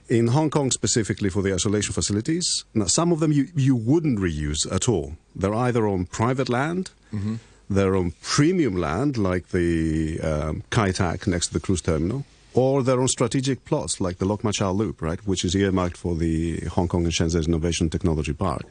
[0.08, 4.18] In Hong Kong, specifically for the isolation facilities, now some of them you, you wouldn't
[4.18, 5.18] reuse at all.
[5.36, 7.36] They're either on private land, mm-hmm.
[7.70, 12.84] they're on premium land, like the um, Kai Tak next to the cruise terminal, or
[12.84, 16.16] their own strategic plots like the Lok Ma Chau Loop, right, which is earmarked for
[16.16, 18.64] the Hong Kong and Shenzhen Innovation Technology Park.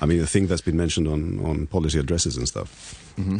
[0.00, 3.14] I mean, the thing that's been mentioned on, on policy addresses and stuff.
[3.18, 3.38] Mm-hmm.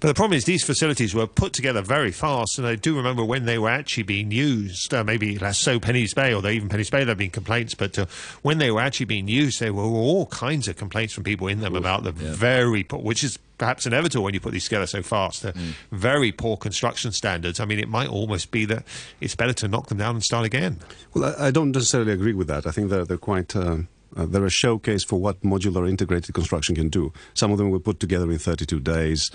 [0.00, 3.24] But the problem is, these facilities were put together very fast, and I do remember
[3.24, 4.92] when they were actually being used.
[4.92, 7.98] Uh, maybe less so Penny's Bay, or even Penny's Bay, there have been complaints, but
[7.98, 8.04] uh,
[8.42, 11.60] when they were actually being used, there were all kinds of complaints from people in
[11.60, 12.34] them about the yeah.
[12.34, 15.42] very, which is perhaps inevitable when you put these together so fast.
[15.42, 15.72] The mm.
[15.92, 17.60] very poor construction standards.
[17.60, 18.84] I mean, it might almost be that
[19.20, 20.80] it's better to knock them down and start again.
[21.14, 22.66] Well, I, I don't necessarily agree with that.
[22.66, 23.54] I think they're, they're quite.
[23.56, 27.12] Um uh, they're a showcase for what modular integrated construction can do.
[27.34, 29.30] Some of them were put together in 32 days.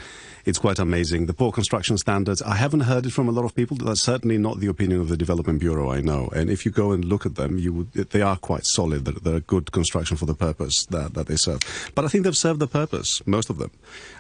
[0.45, 1.25] It's quite amazing.
[1.25, 3.77] The poor construction standards, I haven't heard it from a lot of people.
[3.77, 6.29] That's certainly not the opinion of the Development Bureau, I know.
[6.35, 9.05] And if you go and look at them, you would, they are quite solid.
[9.05, 11.59] They're, they're good construction for the purpose that, that they serve.
[11.95, 13.71] But I think they've served the purpose, most of them.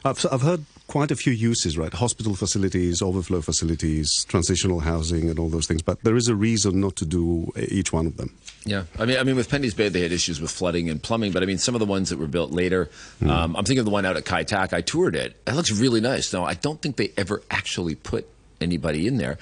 [0.03, 1.93] I've, I've heard quite a few uses, right?
[1.93, 5.83] Hospital facilities, overflow facilities, transitional housing, and all those things.
[5.83, 8.35] But there is a reason not to do each one of them.
[8.65, 11.31] Yeah, I mean, I mean, with Penny's Bay, they had issues with flooding and plumbing,
[11.31, 12.89] but I mean, some of the ones that were built later.
[13.21, 13.29] Mm.
[13.29, 14.73] Um, I'm thinking of the one out at Kai Tak.
[14.73, 15.39] I toured it.
[15.45, 16.33] It looks really nice.
[16.33, 18.27] Now, I don't think they ever actually put
[18.59, 19.37] anybody in there.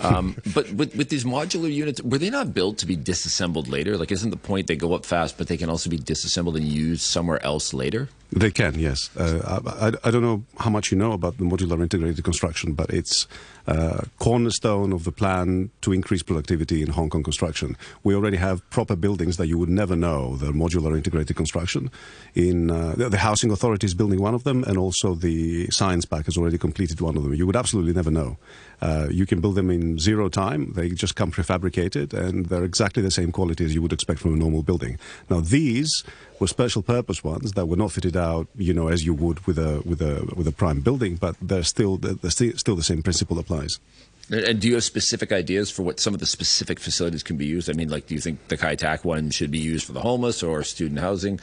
[0.00, 3.98] Um, but with, with, these modular units, were they not built to be disassembled later?
[3.98, 6.64] Like, isn't the point they go up fast, but they can also be disassembled and
[6.64, 8.08] used somewhere else later?
[8.32, 9.10] They can, yes.
[9.16, 12.90] Uh, I, I, don't know how much you know about the modular integrated construction, but
[12.90, 13.28] it's
[13.66, 17.76] uh, cornerstone of the plan to increase productivity in Hong Kong construction.
[18.04, 20.36] We already have proper buildings that you would never know.
[20.36, 21.90] The modular integrated construction.
[22.34, 26.26] In uh, the housing authority is building one of them, and also the science park
[26.26, 27.34] has already completed one of them.
[27.34, 28.38] You would absolutely never know.
[28.80, 30.72] Uh, you can build them in zero time.
[30.74, 34.34] They just come prefabricated, and they're exactly the same quality as you would expect from
[34.34, 34.98] a normal building.
[35.30, 36.04] Now these
[36.38, 39.58] were special purpose ones that were not fitted out, you know, as you would with
[39.58, 43.38] a with a with a prime building, but they're still they're still the same principle
[43.38, 43.55] applies.
[44.28, 47.46] And do you have specific ideas for what some of the specific facilities can be
[47.46, 47.70] used?
[47.70, 50.00] I mean, like, do you think the Kai Tak one should be used for the
[50.00, 51.38] homeless or student housing,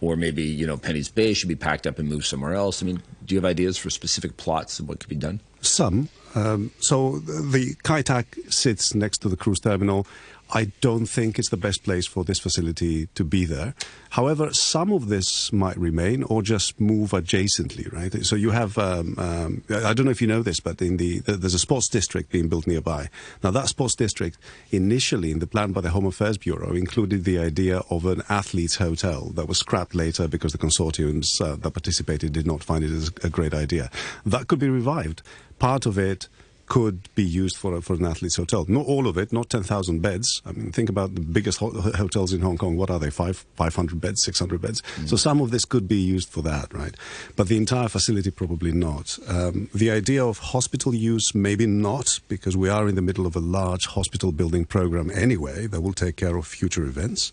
[0.00, 2.82] or maybe you know Penny's Bay should be packed up and moved somewhere else?
[2.82, 5.40] I mean, do you have ideas for specific plots of what could be done?
[5.60, 6.08] Some.
[6.34, 10.06] Um, so the Kai Tak sits next to the cruise terminal.
[10.54, 13.74] I don't think it's the best place for this facility to be there.
[14.10, 18.24] However, some of this might remain or just move adjacently, right?
[18.24, 21.18] So you have, um, um, I don't know if you know this, but in the,
[21.18, 23.10] there's a sports district being built nearby.
[23.42, 24.38] Now that sports district,
[24.70, 28.76] initially in the plan by the Home Affairs Bureau, included the idea of an athletes'
[28.76, 32.92] hotel that was scrapped later because the consortiums uh, that participated did not find it
[32.92, 33.90] as a great idea.
[34.24, 35.22] That could be revived.
[35.58, 36.28] Part of it
[36.66, 38.64] could be used for, for an athlete's hotel.
[38.68, 40.40] Not all of it, not 10,000 beds.
[40.46, 42.76] I mean, think about the biggest ho- hotels in Hong Kong.
[42.76, 43.10] What are they?
[43.10, 44.82] Five, 500 beds, 600 beds?
[44.96, 45.08] Mm.
[45.08, 46.94] So some of this could be used for that, right?
[47.36, 49.18] But the entire facility, probably not.
[49.28, 53.36] Um, the idea of hospital use, maybe not, because we are in the middle of
[53.36, 57.32] a large hospital building program anyway that will take care of future events.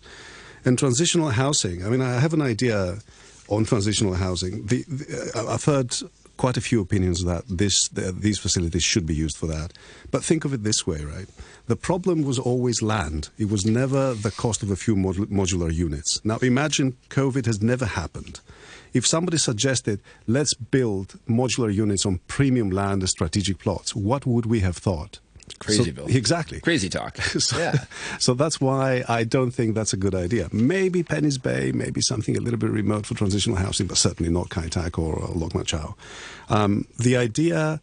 [0.64, 2.98] And transitional housing, I mean, I have an idea
[3.48, 4.66] on transitional housing.
[4.66, 5.94] The, the, uh, I've heard
[6.36, 9.72] quite a few opinions that this, these facilities should be used for that.
[10.10, 11.26] But think of it this way, right?
[11.66, 13.28] The problem was always land.
[13.38, 16.20] It was never the cost of a few mod- modular units.
[16.24, 18.40] Now imagine COVID has never happened.
[18.92, 24.46] If somebody suggested, let's build modular units on premium land and strategic plots, what would
[24.46, 25.20] we have thought?
[25.62, 26.10] Crazyville.
[26.10, 26.60] So, exactly.
[26.60, 27.16] Crazy talk.
[27.22, 27.84] so, yeah.
[28.18, 30.48] So that's why I don't think that's a good idea.
[30.52, 34.50] Maybe Penny's Bay, maybe something a little bit remote for transitional housing, but certainly not
[34.50, 35.94] Kai Tak or, or Lok Ma Chau.
[36.48, 37.80] Um, the idea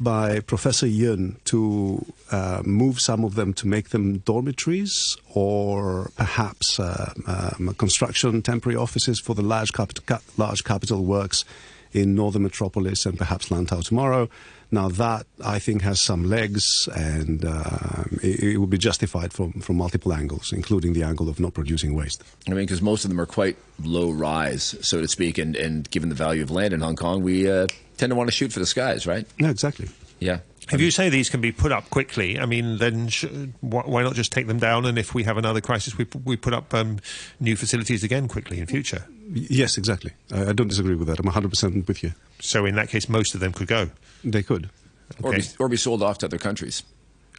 [0.00, 6.78] by Professor Yuen to uh, move some of them to make them dormitories or perhaps
[6.78, 9.92] uh, um, construction temporary offices for the large, cap-
[10.36, 11.44] large capital works
[11.92, 14.28] in northern metropolis and perhaps Lantau tomorrow
[14.70, 19.52] now that I think has some legs, and uh, it, it would be justified from
[19.60, 22.22] from multiple angles, including the angle of not producing waste.
[22.46, 25.90] I mean, because most of them are quite low rise, so to speak, and and
[25.90, 27.66] given the value of land in Hong Kong, we uh,
[27.96, 29.26] tend to want to shoot for the skies, right?
[29.38, 29.88] Yeah, exactly.
[30.20, 30.40] Yeah.
[30.72, 33.24] If you say these can be put up quickly, I mean, then sh-
[33.60, 34.84] why not just take them down?
[34.86, 36.98] And if we have another crisis, we, we put up um,
[37.40, 39.06] new facilities again quickly in future.
[39.32, 40.12] Yes, exactly.
[40.32, 41.18] I, I don't disagree with that.
[41.18, 42.12] I'm 100% with you.
[42.40, 43.90] So in that case, most of them could go.
[44.24, 44.68] They could.
[45.24, 45.28] Okay.
[45.28, 46.82] Or, be, or be sold off to other countries.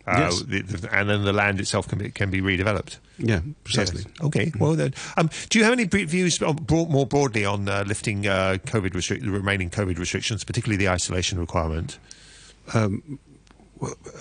[0.07, 0.41] uh, Yes.
[0.41, 2.97] the, the, and then the land itself can be, can be redeveloped.
[3.19, 4.03] Yeah, precisely.
[4.07, 4.25] Yes.
[4.27, 4.51] Okay.
[4.57, 8.57] Well then, um, do you have any views on- more broadly on uh, lifting uh,
[8.65, 11.99] COVID restrict, the remaining COVID restrictions, particularly the isolation requirement?
[12.73, 13.19] Um,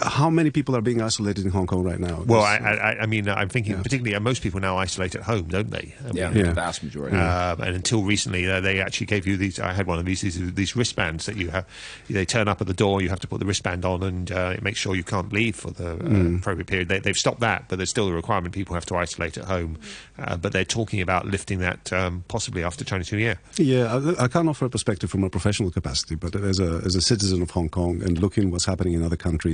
[0.01, 2.23] how many people are being isolated in Hong Kong right now?
[2.27, 5.49] Well, I, I, I mean, I'm thinking particularly uh, most people now isolate at home,
[5.49, 5.95] don't they?
[6.07, 7.17] I Yeah, mean, the vast majority.
[7.17, 9.59] Um, and until recently, uh, they actually gave you these.
[9.59, 11.67] I had one of these, these these wristbands that you have.
[12.09, 13.03] They turn up at the door.
[13.03, 15.57] You have to put the wristband on, and uh, it makes sure you can't leave
[15.57, 16.39] for the uh, Mm.
[16.39, 16.89] appropriate period.
[16.89, 18.55] They, they've stopped that, but there's still a requirement.
[18.55, 19.77] People have to isolate at home.
[20.19, 23.39] Uh, but they're talking about lifting that um, possibly after Chinese New Year.
[23.57, 26.95] Yeah, I, I can't offer a perspective from a professional capacity, but as a, as
[26.95, 29.48] a citizen of Hong Kong and looking what's happening in other countries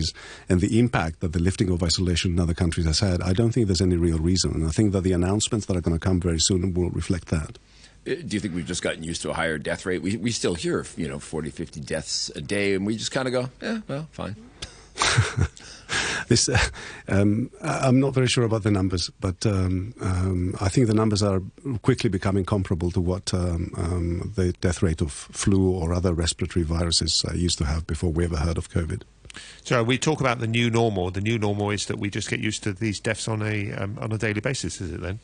[0.49, 3.53] and the impact that the lifting of isolation in other countries has had, I don't
[3.53, 4.53] think there's any real reason.
[4.53, 7.29] And I think that the announcements that are going to come very soon will reflect
[7.29, 7.59] that.
[8.07, 10.03] Uh, Do you think we've just gotten used to a higher death rate?
[10.03, 13.29] We, we still hear, you know, 40, 50 deaths a day, and we just kind
[13.29, 14.37] of go, yeah, well, fine.
[16.29, 16.59] This, uh,
[17.09, 21.23] um, I'm not very sure about the numbers, but um, um, I think the numbers
[21.23, 21.43] are
[21.83, 26.65] quickly becoming comparable to what um, um, the death rate of flu or other respiratory
[26.65, 29.03] viruses uh, used to have before we ever heard of COVID.
[29.63, 31.11] So we talk about the new normal.
[31.11, 33.99] The new normal is that we just get used to these deaths on a um,
[34.01, 34.81] on a daily basis.
[34.81, 35.21] Is it then?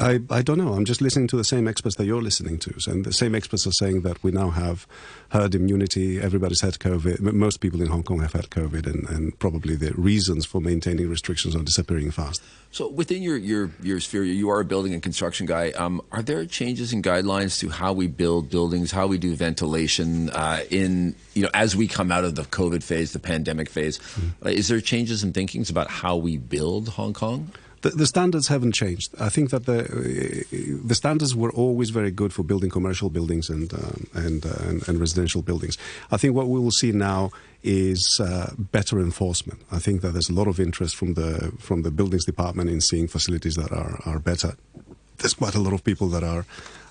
[0.00, 0.74] I, I don't know.
[0.74, 2.74] I'm just listening to the same experts that you're listening to.
[2.86, 4.86] And the same experts are saying that we now have
[5.30, 6.20] herd immunity.
[6.20, 7.20] Everybody's had COVID.
[7.20, 11.08] Most people in Hong Kong have had COVID, and, and probably the reasons for maintaining
[11.08, 12.42] restrictions are disappearing fast.
[12.70, 15.72] So within your, your, your sphere, you are a building and construction guy.
[15.72, 20.30] Um, are there changes in guidelines to how we build buildings, how we do ventilation
[20.30, 24.00] uh, in you know as we come out of the COVID phase, the pandemic phase?
[24.44, 27.50] Uh, is there changes in thinkings about how we build Hong Kong?
[27.82, 29.12] The, the standards haven't changed.
[29.20, 29.82] I think that the
[30.84, 34.88] the standards were always very good for building commercial buildings and um, and, uh, and
[34.88, 35.76] and residential buildings.
[36.10, 37.30] I think what we will see now
[37.62, 39.60] is uh, better enforcement.
[39.70, 42.80] I think that there's a lot of interest from the from the buildings department in
[42.80, 44.56] seeing facilities that are are better.
[45.18, 46.44] There's quite a lot of people that are.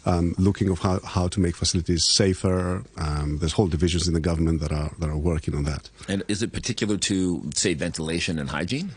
[0.03, 2.81] Um, looking of how, how to make facilities safer.
[2.97, 5.91] Um, there's whole divisions in the government that are that are working on that.
[6.07, 8.89] And is it particular to say ventilation and hygiene?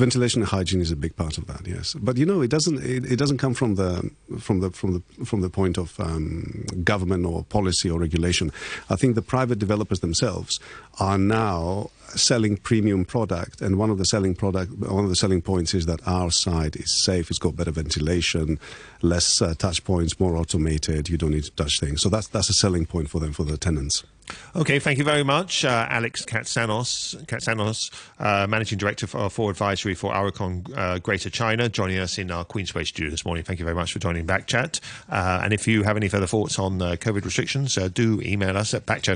[0.00, 1.94] Ventilation and hygiene is a big part of that, yes.
[1.94, 5.24] But you know, it doesn't it, it doesn't come from the from the from the
[5.26, 8.50] from the point of um, government or policy or regulation.
[8.88, 10.58] I think the private developers themselves
[10.98, 15.42] are now selling premium product, and one of the selling product one of the selling
[15.42, 17.28] points is that our site is safe.
[17.28, 18.58] It's got better ventilation,
[19.02, 21.10] less uh, touch points, more automated.
[21.10, 22.00] You don't need to touch things.
[22.00, 24.02] So that's that's a selling point for them for the tenants.
[24.56, 29.94] Okay, thank you very much, uh, Alex Katsanos, Katsanos uh, Managing Director for, for Advisory
[29.94, 33.44] for Aurecon uh, Greater China, joining us in our Queensway studio this morning.
[33.44, 34.80] Thank you very much for joining Backchat.
[35.08, 38.56] Uh, and if you have any further thoughts on uh, COVID restrictions, uh, do email
[38.56, 39.10] us at backchat.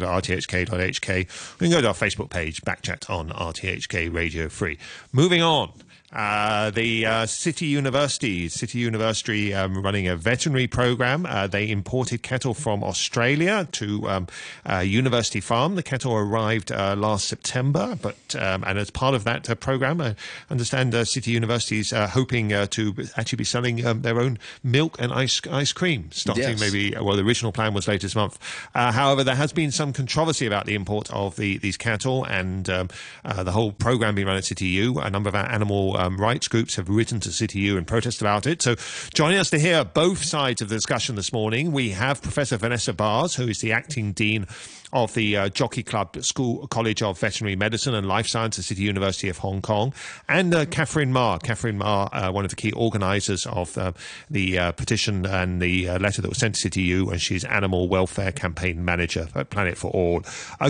[1.61, 4.79] We can go to our Facebook page, Backchat on RTHK Radio 3.
[5.12, 5.73] Moving on.
[6.15, 11.27] Uh, the uh, City University, City University, um, running a veterinary program.
[11.27, 14.27] Uh, they imported cattle from Australia to um,
[14.71, 15.75] uh, University Farm.
[15.75, 20.01] The cattle arrived uh, last September, but um, and as part of that uh, program,
[20.01, 20.15] I
[20.51, 24.39] understand uh, City University is uh, hoping uh, to actually be selling um, their own
[24.62, 26.61] milk and ice ice cream, starting Yes.
[26.61, 26.95] maybe.
[26.97, 28.39] Well, the original plan was later this month.
[28.75, 32.71] Uh, however, there has been some controversy about the import of the these cattle and
[32.71, 32.89] um,
[33.25, 35.01] uh, the whole program being run at City U.
[35.01, 38.21] A number of our animal um, rights groups have written to City U and protest
[38.21, 38.63] about it.
[38.63, 38.77] So,
[39.15, 42.93] joining us to hear both sides of the discussion this morning, we have Professor Vanessa
[42.93, 44.47] Barrs, who is the acting dean
[44.93, 48.83] of the uh, Jockey Club School College of Veterinary Medicine and Life Science at City
[48.83, 49.93] University of Hong Kong,
[50.29, 51.39] and uh, Catherine Ma.
[51.39, 53.93] Catherine Ma, uh, one of the key organisers of uh,
[54.31, 57.45] the uh, petition and the uh, letter that was sent to City U, and she's
[57.45, 60.23] Animal Welfare Campaign Manager at Planet for All.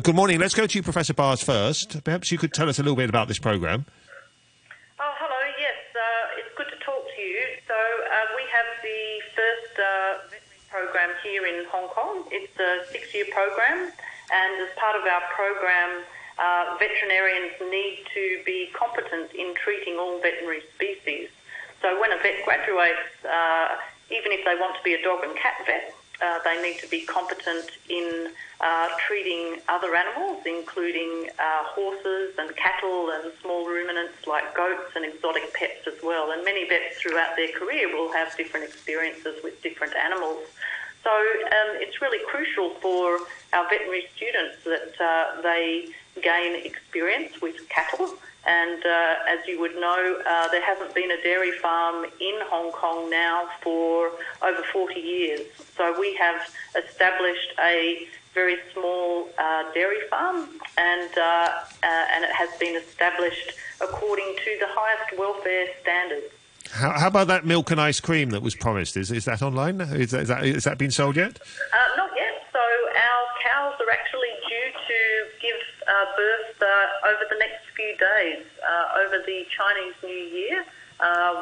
[0.02, 0.40] Good morning.
[0.40, 2.02] Let's go to you, Professor Barrs, first.
[2.04, 3.84] Perhaps you could tell us a little bit about this programme.
[5.00, 5.40] Oh, hello.
[5.60, 7.42] Yes, uh, it's good to talk to you.
[7.68, 9.02] So uh, we have the
[9.36, 12.22] first uh, veterinary program here in Hong Kong.
[12.30, 13.90] It's a six-year program,
[14.30, 16.06] and as part of our program,
[16.38, 21.26] uh, veterinarians need to be competent in treating all veterinary species.
[21.82, 23.66] So when a vet graduates, uh,
[24.14, 26.88] even if they want to be a dog and cat vet, uh, they need to
[26.88, 28.30] be competent in
[28.60, 35.04] uh, treating other animals, including uh, horses and cattle and small ruminants like goats and
[35.04, 36.30] exotic pets as well.
[36.30, 40.46] And many vets throughout their career will have different experiences with different animals.
[41.04, 43.18] So um, it's really crucial for
[43.52, 45.88] our veterinary students that uh, they
[46.22, 51.22] gain experience with cattle And uh, as you would know, uh, there hasn't been a
[51.22, 54.10] dairy farm in Hong Kong now for
[54.42, 55.40] over 40 years.
[55.76, 56.42] So we have
[56.76, 63.52] established a very small uh, dairy farm, and uh, uh, and it has been established
[63.80, 66.32] according to the highest welfare standards.
[66.74, 68.96] How, how, about that milk and ice cream that was promised?
[68.96, 69.80] Is is that online?
[69.80, 71.38] Is that, is that, is that been sold yet?
[71.38, 72.42] Uh, not yet.
[72.52, 74.98] So our cows are actually due to
[75.40, 78.44] give uh, birth uh, over the next few days,
[78.98, 80.64] over the Chinese New Year.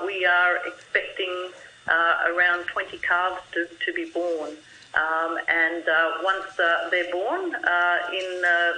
[0.06, 1.50] we are expecting
[2.28, 4.50] around 20 calves to, to be born.
[4.94, 8.72] Um, and uh, once uh, they're born, uh, in uh,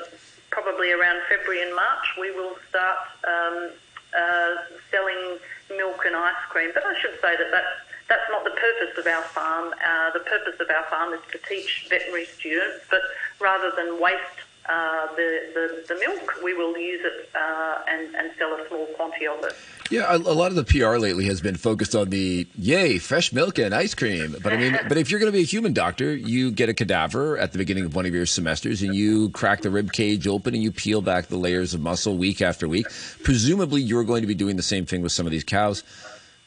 [0.51, 3.71] probably around February and March, we will start um,
[4.17, 4.55] uh,
[4.91, 5.39] selling
[5.71, 6.71] milk and ice cream.
[6.75, 7.75] But I should say that that's,
[8.09, 9.73] that's not the purpose of our farm.
[9.81, 13.01] Uh, the purpose of our farm is to teach veterinary students, but
[13.41, 18.31] rather than waste uh, the, the, the milk, we will use it uh, and, and
[18.39, 19.55] sell a small quantity of it.
[19.91, 23.33] Yeah, a, a, lot of the PR lately has been focused on the yay, fresh
[23.33, 24.35] milk and ice cream.
[24.43, 26.75] But I mean, but if you're going to be a human doctor, you get a
[26.75, 30.27] cadaver at the beginning of one of your semesters and you crack the rib cage
[30.27, 32.87] open and you peel back the layers of muscle week after week.
[33.23, 35.85] Presumably, you're going to be doing the same thing with some of these cows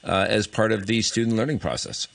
[0.03, 2.07] uh, as part of the student learning process.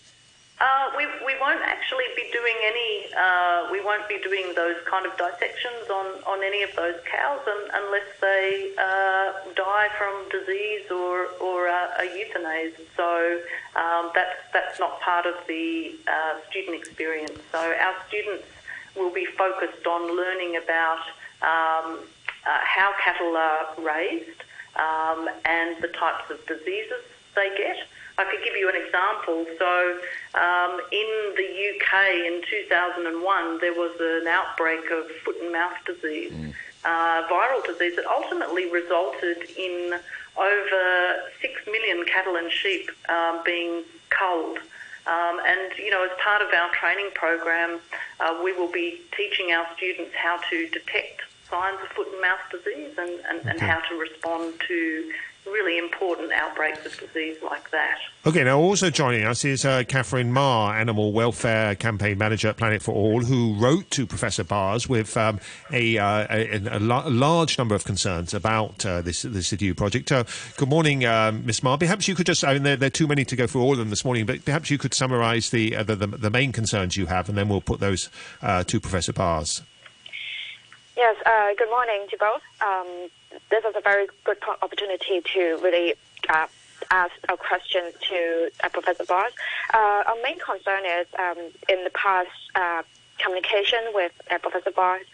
[0.60, 5.06] Uh, we, we won't actually be doing any, uh, we won't be doing those kind
[5.06, 10.90] of dissections on, on any of those cows un, unless they uh, die from disease
[10.90, 12.80] or, or uh, are euthanized.
[12.96, 13.40] So
[13.76, 17.38] um, that's, that's not part of the uh, student experience.
[17.50, 18.44] So our students
[18.96, 21.00] will be focused on learning about
[21.42, 22.00] um,
[22.46, 24.42] uh, how cattle are raised
[24.76, 27.02] um, and the types of diseases
[27.34, 27.76] they get.
[28.18, 29.46] I could give you an example.
[29.58, 29.98] So,
[30.34, 36.32] um, in the UK in 2001, there was an outbreak of foot and mouth disease,
[36.32, 36.52] mm.
[36.84, 39.98] uh, viral disease that ultimately resulted in
[40.36, 44.58] over 6 million cattle and sheep um, being culled.
[45.04, 47.80] Um, and, you know, as part of our training program,
[48.20, 52.40] uh, we will be teaching our students how to detect signs of foot and mouth
[52.50, 53.50] disease and, and, okay.
[53.50, 55.12] and how to respond to
[55.46, 57.98] really important outbreaks of disease like that.
[58.24, 62.82] Okay, now also joining us is uh, Catherine Ma, Animal Welfare Campaign Manager at Planet
[62.82, 65.40] for All, who wrote to Professor Barrs with um,
[65.72, 70.12] a, uh, a, a, large number of concerns about uh, this this City U project.
[70.12, 70.24] Uh,
[70.56, 71.62] good morning, um, Ms.
[71.62, 71.76] Ma.
[71.76, 73.72] Perhaps you could just, I mean, there, there, are too many to go through all
[73.72, 76.52] of them this morning, but perhaps you could summarise the, uh, the, the, the, main
[76.52, 78.08] concerns you have, and then we'll put those
[78.42, 79.62] uh, to Professor Barrs.
[80.96, 81.16] Yes,
[81.58, 82.42] good morning to both.
[82.60, 83.08] Um,
[83.52, 85.92] this is a very good opportunity to really
[86.30, 86.46] uh,
[86.90, 89.32] ask a question to uh, Professor Barrs.
[89.74, 91.36] Uh, our main concern is um,
[91.68, 92.82] in the past uh,
[93.18, 95.04] communication with uh, Professor Barrs,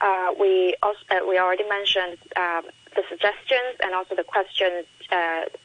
[0.00, 2.64] uh, we also, we already mentioned um,
[2.96, 4.86] the suggestions and also the questions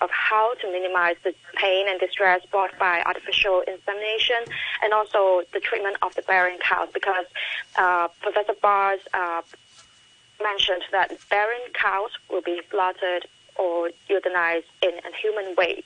[0.02, 4.46] of how to minimize the pain and distress brought by artificial insemination
[4.84, 7.26] and also the treatment of the bearing cows because
[8.22, 9.00] Professor Barrs
[10.42, 13.26] mentioned that barren cows will be slaughtered
[13.56, 15.84] or euthanized in a human way.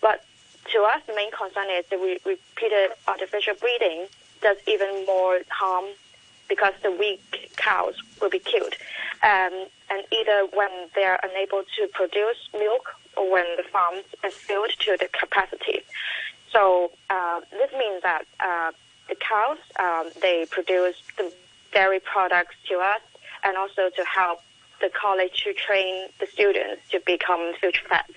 [0.00, 0.24] But
[0.72, 4.06] to us, the main concern is that repeated artificial breeding
[4.42, 5.86] does even more harm
[6.48, 7.20] because the weak
[7.56, 8.74] cows will be killed.
[9.22, 14.30] Um, and either when they are unable to produce milk or when the farms are
[14.30, 15.80] filled to the capacity.
[16.52, 18.72] So uh, this means that uh,
[19.08, 21.32] the cows, um, they produce the
[21.72, 23.00] dairy products to us
[23.44, 24.40] and also to help
[24.80, 28.12] the college to train the students to become future vets.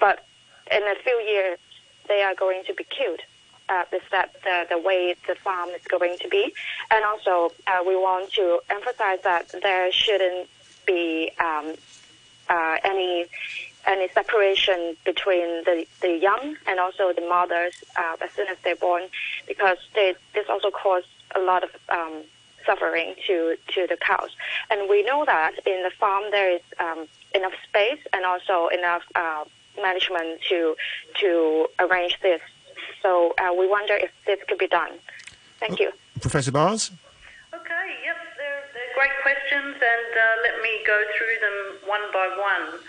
[0.00, 0.26] But
[0.70, 1.58] in a few years,
[2.08, 3.20] they are going to be killed.
[3.68, 6.52] Uh, is that the, the way the farm is going to be?
[6.90, 10.48] And also, uh, we want to emphasize that there shouldn't
[10.86, 11.74] be um,
[12.48, 13.26] uh, any
[13.86, 18.76] any separation between the, the young and also the mothers uh, as soon as they're
[18.76, 19.02] born,
[19.46, 22.22] because they, this also causes a lot of um,
[22.66, 24.30] suffering to, to the cows.
[24.70, 29.02] And we know that in the farm there is um, enough space and also enough
[29.14, 29.44] uh,
[29.80, 30.76] management to
[31.20, 32.40] to arrange this.
[33.02, 34.92] So uh, we wonder if this could be done.
[35.60, 35.92] Thank you.
[36.20, 36.90] Professor Barrs?
[37.54, 42.26] Okay, yep, they're, they're great questions, and uh, let me go through them one by
[42.40, 42.80] one.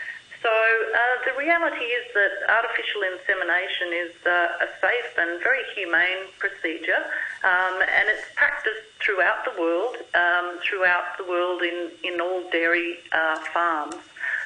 [0.46, 6.30] So uh, the reality is that artificial insemination is uh, a safe and very humane
[6.38, 7.02] procedure,
[7.44, 13.00] um, and it's practiced throughout the world, um, throughout the world in, in all dairy
[13.12, 13.96] uh, farms.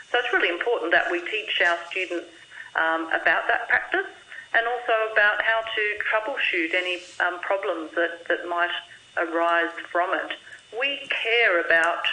[0.09, 2.31] So it's really important that we teach our students
[2.79, 4.07] um, about that practice
[4.55, 8.71] and also about how to troubleshoot any um, problems that, that might
[9.17, 10.31] arise from it.
[10.79, 12.07] We care about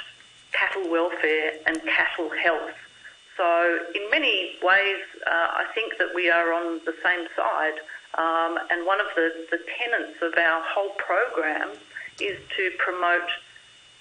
[0.51, 2.75] cattle welfare and cattle health
[3.37, 7.79] So, in many ways, uh, I think that we are on the same side.
[8.17, 11.71] Um, and one of the, the tenets of our whole program
[12.19, 13.29] is to promote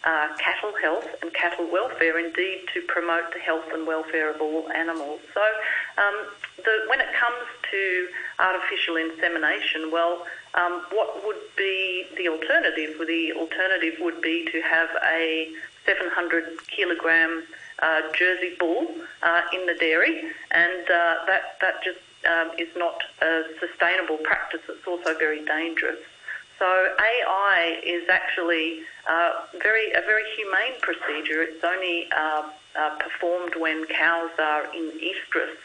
[0.06, 4.72] uh, cattle health and cattle welfare, indeed to promote the health and welfare of all
[4.72, 5.20] animals.
[5.34, 5.42] So,
[5.98, 6.28] um,
[6.64, 8.08] the, when it comes to
[8.40, 12.96] artificial insemination, well, um, what would be the alternative?
[13.06, 15.50] The alternative would be to have a
[15.86, 17.44] 700 kilogram
[18.18, 18.88] Jersey bull
[19.22, 24.62] uh, in the dairy, and uh, that that just um, is not a sustainable practice.
[24.70, 26.00] It's also very dangerous.
[26.58, 31.44] So AI is actually uh, very a very humane procedure.
[31.44, 35.58] It's only uh, uh, performed when cows are in estrus,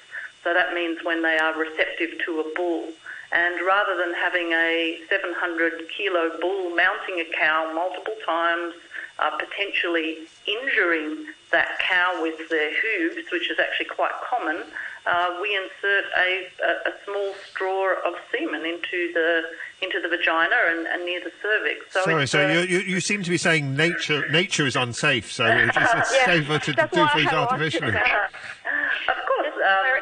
[0.43, 2.91] so that means when they are receptive to a bull.
[3.33, 8.75] And rather than having a 700 kilo bull mounting a cow multiple times,
[9.21, 14.63] uh, potentially injuring that cow with their hooves, which is actually quite common,
[15.07, 19.43] uh, we insert a, a, a, small straw of semen into the
[19.81, 21.81] into the vagina and, and near the cervix.
[21.91, 25.47] So Sorry, so uh, you, you seem to be saying nature nature is unsafe, so
[25.49, 27.89] it's, it's yeah, safer to do things artificially.
[29.09, 30.01] of course, um,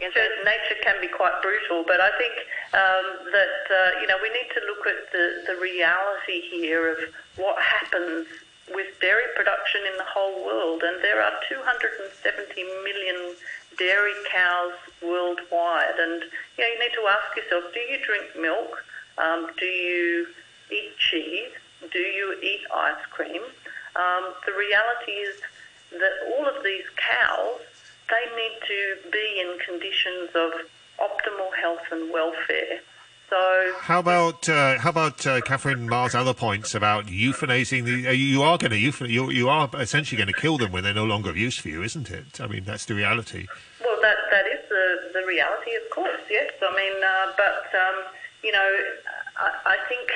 [0.00, 2.32] nature, nature can be quite brutal, but I think
[2.72, 6.98] um, that uh, you know we need to look at the, the reality here of
[7.36, 8.26] what happens
[8.72, 13.36] with dairy production in the whole world, and there are 270 million
[13.76, 15.98] dairy cows worldwide.
[16.00, 16.22] And
[16.56, 18.84] you know, you need to ask yourself: Do you drink milk?
[19.18, 20.26] Um, do you
[20.70, 21.52] eat cheese?
[21.92, 23.42] Do you eat ice cream?
[23.96, 25.36] Um, the reality is
[25.92, 27.60] that all of these cows
[28.10, 30.52] they need to be in conditions of
[31.00, 32.80] optimal health and welfare.
[33.30, 38.08] So how about uh, how about uh, Catherine Ma's other points about euthanizing the?
[38.08, 39.10] Uh, you are going to euthanize.
[39.10, 41.68] You, you are essentially going to kill them when they're no longer of use for
[41.68, 42.40] you, isn't it?
[42.40, 43.46] I mean, that's the reality.
[43.80, 46.20] Well, that that is the the reality, of course.
[46.30, 48.04] Yes, I mean, uh, but um,
[48.42, 48.78] you know,
[49.36, 50.10] I, I, think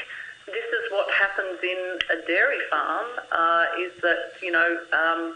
[0.47, 3.07] this is what happens in a dairy farm.
[3.33, 4.79] Uh, is that you know.
[4.93, 5.35] Um,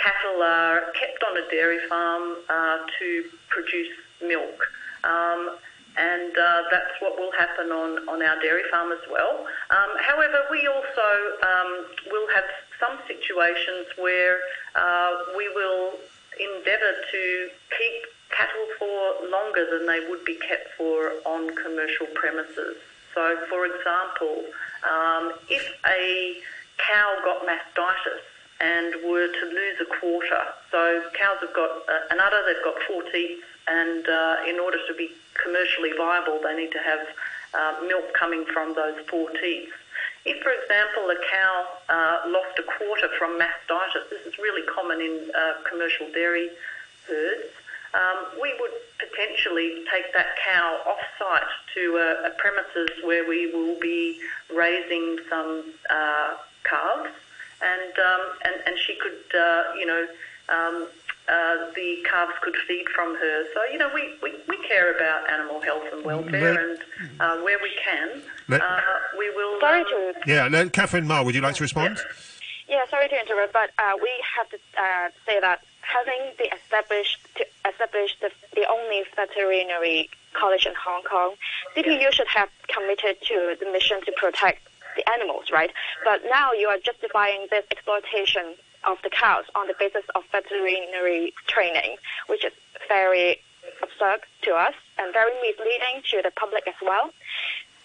[0.00, 3.92] cattle are kept on a dairy farm uh, to produce
[4.22, 4.66] milk.
[5.04, 5.56] Um,
[5.96, 9.46] and uh, that's what will happen on, on our dairy farm as well.
[9.70, 11.08] Um, however, we also
[11.42, 12.44] um, will have
[12.78, 14.38] some situations where
[14.74, 15.94] uh, we will
[16.38, 22.76] endeavour to keep cattle for longer than they would be kept for on commercial premises.
[23.14, 24.44] So, for example,
[24.86, 26.36] um, if a
[26.78, 28.22] cow got mastitis
[28.60, 32.80] and were to lose a quarter, so cows have got uh, an udder, they've got
[32.86, 33.02] four
[33.70, 35.10] and uh, in order to be
[35.42, 37.00] commercially viable, they need to have
[37.54, 39.72] uh, milk coming from those four teats.
[40.24, 45.00] If, for example, a cow uh, lost a quarter from mastitis, this is really common
[45.00, 46.50] in uh, commercial dairy
[47.06, 47.54] herds,
[47.94, 53.78] um, we would potentially take that cow off-site to a, a, premises where we will
[53.80, 54.20] be
[54.54, 57.10] raising some uh, calves,
[57.62, 60.06] and, um, and and she could, uh, you know,
[60.50, 60.86] um,
[61.30, 63.44] uh, the calves could feed from her.
[63.54, 66.78] So, you know, we, we, we care about animal health and welfare, let, and
[67.20, 68.80] uh, where we can, let, uh,
[69.16, 69.60] we will.
[69.60, 70.14] Sorry to.
[70.26, 71.98] Yeah, no, Catherine Ma, would you like to respond?
[72.68, 76.52] Yeah, yeah sorry to interrupt, but uh, we have to uh, say that having the
[76.54, 81.34] established to establish the, the only veterinary college in Hong Kong,
[81.74, 84.66] City U should have committed to the mission to protect
[84.96, 85.70] the animals, right?
[86.04, 88.54] But now you are justifying this exploitation
[88.84, 92.52] of the cows on the basis of veterinary training, which is
[92.88, 93.40] very
[93.82, 97.12] absurd to us and very misleading to the public as well.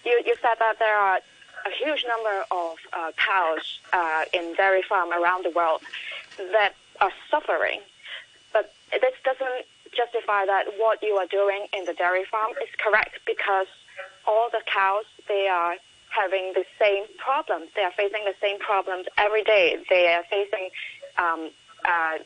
[0.06, 1.20] You, you said that there are
[1.66, 5.82] a huge number of uh, cows uh, in dairy farm around the world
[6.38, 7.82] that are suffering,
[8.54, 9.66] but this doesn't
[9.96, 13.68] justify that what you are doing in the dairy farm is correct because
[14.28, 15.76] all the cows they are
[16.16, 17.68] having the same problems.
[17.76, 19.78] They are facing the same problems every day.
[19.89, 20.70] They are facing
[21.18, 21.49] um,
[21.84, 22.18] uh,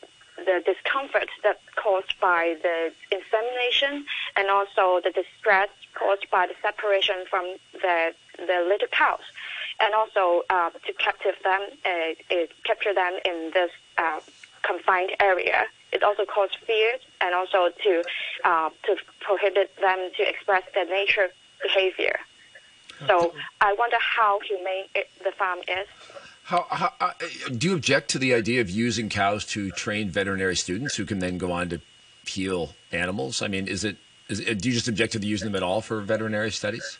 [0.45, 7.25] the discomfort that's caused by the insemination and also the distress caused by the separation
[7.29, 9.25] from the, the little cows.
[9.81, 14.19] And also uh, to captive them, uh, capture them in this uh,
[14.63, 15.65] confined area.
[15.91, 18.03] It also caused fear and also to
[18.43, 21.29] uh, to prohibit them to express their nature
[21.63, 22.19] behavior.
[23.07, 25.87] So I wonder how humane it, the farm is.
[26.43, 27.11] How, how uh,
[27.57, 31.19] do you object to the idea of using cows to train veterinary students who can
[31.19, 31.81] then go on to
[32.25, 33.41] heal animals?
[33.41, 33.97] I mean, is it,
[34.27, 36.97] is it do you just object to the using them at all for veterinary studies?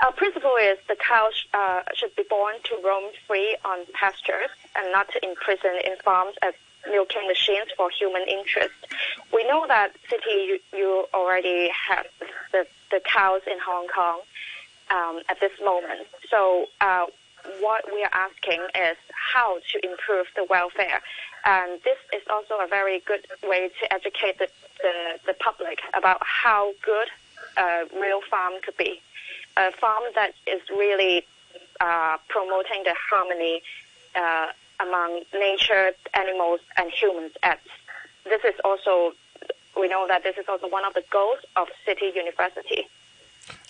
[0.00, 4.92] Our principle is the cows uh, should be born to roam free on pastures and
[4.92, 6.54] not imprisoned in farms as
[6.88, 8.74] milking machines for human interest.
[9.32, 12.06] We know that City U, you already have
[12.52, 14.20] the, the cows in Hong Kong
[14.90, 16.06] um, at this moment.
[16.30, 17.06] So uh,
[17.60, 21.00] what we are asking is how to improve the welfare.
[21.44, 24.48] And this is also a very good way to educate the,
[24.82, 27.08] the, the public about how good
[27.56, 29.00] a real farm could be.
[29.56, 31.26] A farm that is really
[31.80, 33.62] uh, promoting the harmony
[34.14, 34.48] uh,
[34.80, 37.32] among nature, animals, and humans.
[37.42, 37.58] And
[38.24, 39.12] this is also,
[39.78, 42.86] we know that this is also one of the goals of City University.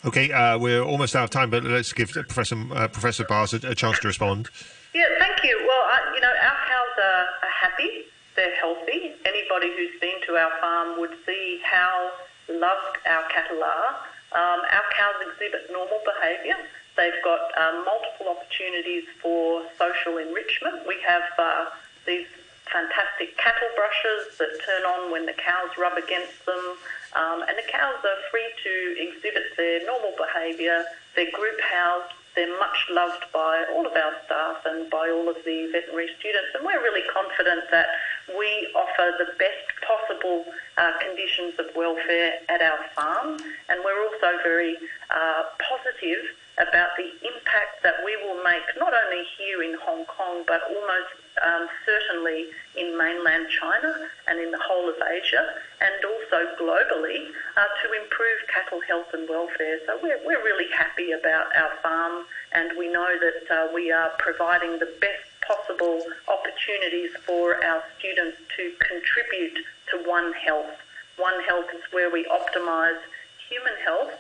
[0.05, 3.57] Okay, uh, we're almost out of time, but let's give Professor uh, Professor Barrs a,
[3.69, 4.49] a, chance to respond.
[4.95, 5.59] Yeah, thank you.
[5.67, 8.05] Well, uh, you know, our cows are, are, happy;
[8.37, 9.15] they're healthy.
[9.25, 12.13] Anybody who's been to our farm would see how
[12.49, 13.89] loved our cattle are.
[14.33, 16.57] Um, our cows exhibit normal behaviour.
[16.97, 20.87] They've got um, multiple opportunities for social enrichment.
[20.87, 21.67] We have uh,
[22.07, 22.27] these
[22.73, 26.77] fantastic cattle brushes that turn on when the cows rub against them.
[27.17, 30.85] Um, and the cows are free to exhibit their normal behaviour.
[31.17, 32.13] They're group housed.
[32.37, 36.55] They're much loved by all of our staff and by all of the veterinary students.
[36.55, 37.89] And we're really confident that
[38.31, 40.45] we offer the best possible
[40.77, 43.41] uh, conditions of welfare at our farm.
[43.69, 44.77] And we're also very
[45.11, 50.43] uh, positive about the impact that we will make not only here in Hong Kong
[50.47, 53.95] but almost um, certainly in mainland China
[54.27, 59.29] and in the whole of Asia and also globally uh, to improve cattle health and
[59.29, 59.79] welfare.
[59.87, 64.11] So we're, we're really happy about our farm and we know that uh, we are
[64.19, 70.75] providing the best possible opportunities for our students to contribute to One Health.
[71.17, 72.99] One Health is where we optimise
[73.49, 74.13] human health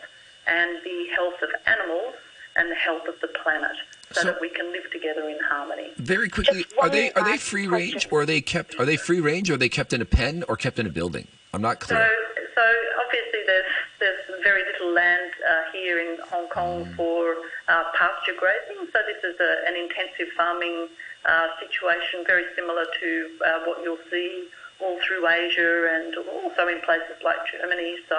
[0.46, 2.14] and the health of animals
[2.58, 3.76] and the health of the planet
[4.12, 5.90] so, so, that we can live together in harmony.
[5.96, 9.20] Very quickly, are they are they free range or are they kept are they free
[9.20, 11.26] range or are they kept in a pen or kept in a building?
[11.54, 11.98] I'm not clear.
[12.36, 12.64] So, so
[13.04, 16.96] obviously there's there's very little land uh, here in Hong Kong mm.
[16.96, 17.36] for
[17.68, 18.90] uh, pasture grazing.
[18.92, 20.88] So this is a, an intensive farming
[21.24, 24.48] uh, situation, very similar to uh, what you'll see
[24.80, 27.96] all through Asia and also in places like Germany.
[28.08, 28.14] So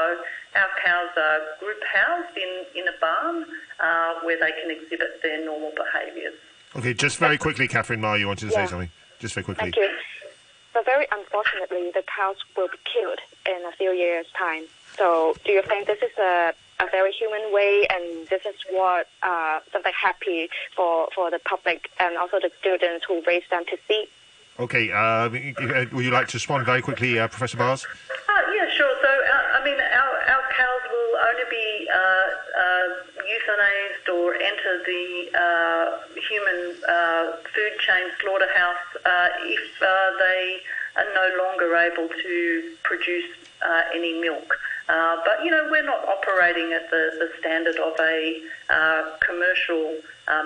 [0.56, 3.46] our cows are group housed in, in a barn
[3.80, 6.36] uh, where they can exhibit their normal behaviours.
[6.76, 8.66] Okay, just very quickly, Catherine Ma, you wanted to yeah.
[8.66, 8.92] say something?
[9.20, 9.72] Just very quickly.
[9.72, 9.90] Thank you.
[10.74, 14.64] But very unfortunately, the cows will be killed in a few years' time.
[14.98, 19.08] So do you think this is a, a very human way and this is what
[19.24, 23.78] uh, something happy for, for the public and also the students who raise them to
[23.88, 24.08] see?
[24.60, 27.86] Okay, uh, would you like to respond very quickly, uh, Professor Barrs?
[28.28, 28.92] Uh, yeah, sure.
[29.02, 32.88] So, uh, I mean, our, our cows will only be uh, uh,
[33.24, 36.76] euthanized or enter the human
[37.56, 38.84] food chain slaughterhouse
[39.48, 40.60] if they
[40.98, 43.32] are no longer able to produce
[43.96, 44.60] any milk.
[44.88, 48.44] but, you know, we're not operating at the, the standard of a
[49.26, 49.96] commercial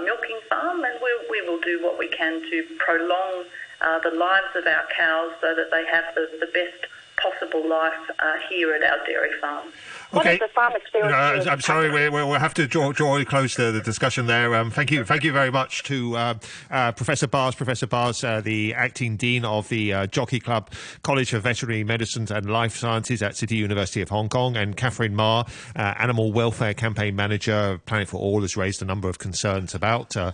[0.06, 3.46] milking farm, and we, we will do what we can to prolong
[3.84, 7.94] uh, the lives of our cows so that they have the, the best possible life
[8.20, 9.68] uh, here at our dairy farm.
[10.14, 10.38] Okay.
[10.38, 11.46] the farm experience?
[11.46, 14.56] No, I'm sorry, we, will have to draw, draw close to the discussion there.
[14.56, 16.34] Um, thank you, thank you very much to uh,
[16.70, 20.70] uh, Professor Barrs, Professor Barrs, uh, the acting dean of the uh, Jockey Club
[21.02, 25.16] College of Veterinary Medicine and Life Sciences at City University of Hong Kong, and Catherine
[25.16, 25.46] Ma,
[25.76, 30.16] uh, Animal Welfare Campaign Manager, Planet for All, has raised a number of concerns about
[30.16, 30.32] uh,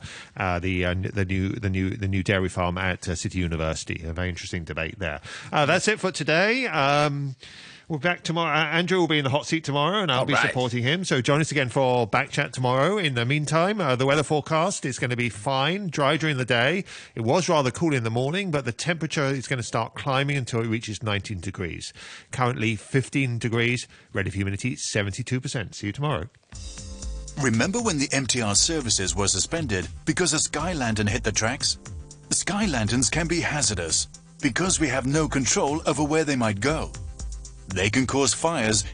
[0.60, 4.04] the the new the new the new dairy farm at City University.
[4.06, 5.22] A very interesting debate there.
[5.52, 6.68] that's it for today.
[6.68, 7.36] Um,
[7.90, 8.56] we're back tomorrow.
[8.56, 10.46] Uh, Andrew will be in the hot seat tomorrow, and I'll All be right.
[10.46, 11.04] supporting him.
[11.04, 13.00] So join us again for Backchat tomorrow.
[13.00, 16.46] In the meantime, uh, the weather forecast is going to be fine, dry during the
[16.46, 16.86] day.
[17.16, 20.38] It was rather cool in the morning, but the temperature is going to start climbing
[20.38, 21.92] until it reaches 19 degrees.
[22.32, 23.88] Currently 15 degrees.
[24.14, 25.74] Relative humidity 72%.
[25.74, 26.30] See you tomorrow.
[27.42, 31.80] Remember when the MTR services were suspended because a sky lantern hit the tracks?
[32.30, 34.08] Sky lanterns can be hazardous
[34.42, 36.92] because we have no control over where they might go.
[37.74, 38.84] They can cause fires